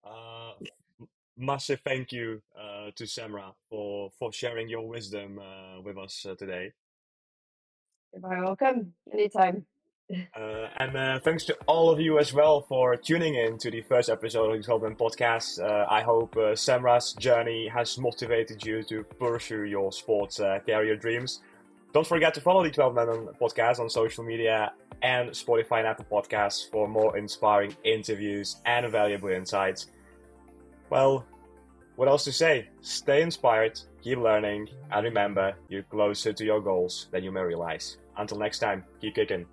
Uh, 0.04 0.54
massive 1.38 1.82
thank 1.86 2.12
you 2.12 2.42
uh, 2.60 2.92
to 2.96 3.04
Semra 3.06 3.54
for 3.70 4.12
for 4.18 4.32
sharing 4.32 4.70
your 4.70 4.88
wisdom 4.88 5.40
uh, 5.40 5.82
with 5.82 5.98
us 5.98 6.26
uh, 6.30 6.36
today. 6.36 6.72
You're 8.14 8.22
very 8.22 8.42
welcome. 8.42 8.94
Anytime. 9.12 9.66
Uh, 10.36 10.68
and 10.78 10.96
uh, 10.96 11.20
thanks 11.20 11.44
to 11.46 11.56
all 11.68 11.90
of 11.92 12.00
you 12.00 12.18
as 12.18 12.34
well 12.34 12.62
for 12.62 12.96
tuning 12.96 13.36
in 13.36 13.58
to 13.58 13.70
the 13.70 13.82
first 13.82 14.10
episode 14.10 14.52
of 14.52 14.58
the 14.58 14.64
12 14.64 14.82
Man 14.82 14.96
podcast. 14.96 15.60
Uh, 15.64 15.86
I 15.90 16.02
hope 16.02 16.36
uh, 16.36 16.56
Semra's 16.56 17.14
journey 17.14 17.68
has 17.68 17.98
motivated 17.98 18.66
you 18.66 18.84
to 18.84 19.04
pursue 19.04 19.64
your 19.64 19.92
sports 19.92 20.40
uh, 20.40 20.60
career 20.66 20.96
dreams. 20.96 21.42
Don't 21.94 22.08
forget 22.08 22.34
to 22.36 22.42
follow 22.42 22.64
the 22.64 22.72
12 22.72 22.96
Men 22.96 23.08
podcast 23.40 23.80
on 23.80 23.90
social 23.90 24.24
media 24.24 24.72
and 25.02 25.30
Spotify 25.32 25.80
and 25.80 25.88
Apple 25.88 26.06
Podcasts 26.10 26.70
for 26.70 26.88
more 26.88 27.18
inspiring 27.18 27.76
interviews 27.84 28.58
and 28.66 28.90
valuable 28.92 29.30
insights. 29.30 29.88
Well, 30.90 31.26
what 31.98 32.08
else 32.08 32.24
to 32.24 32.32
say? 32.32 32.70
Stay 32.82 33.22
inspired, 33.22 33.80
keep 34.02 34.18
learning, 34.18 34.70
and 34.92 35.04
remember, 35.04 35.54
you're 35.68 35.84
closer 35.84 36.34
to 36.34 36.46
your 36.46 36.62
goals 36.62 37.08
than 37.12 37.24
you 37.24 37.32
may 37.32 37.42
realize. 37.42 37.98
Until 38.18 38.40
next 38.40 38.60
time, 38.60 38.84
keep 39.02 39.16
kicking. 39.16 39.46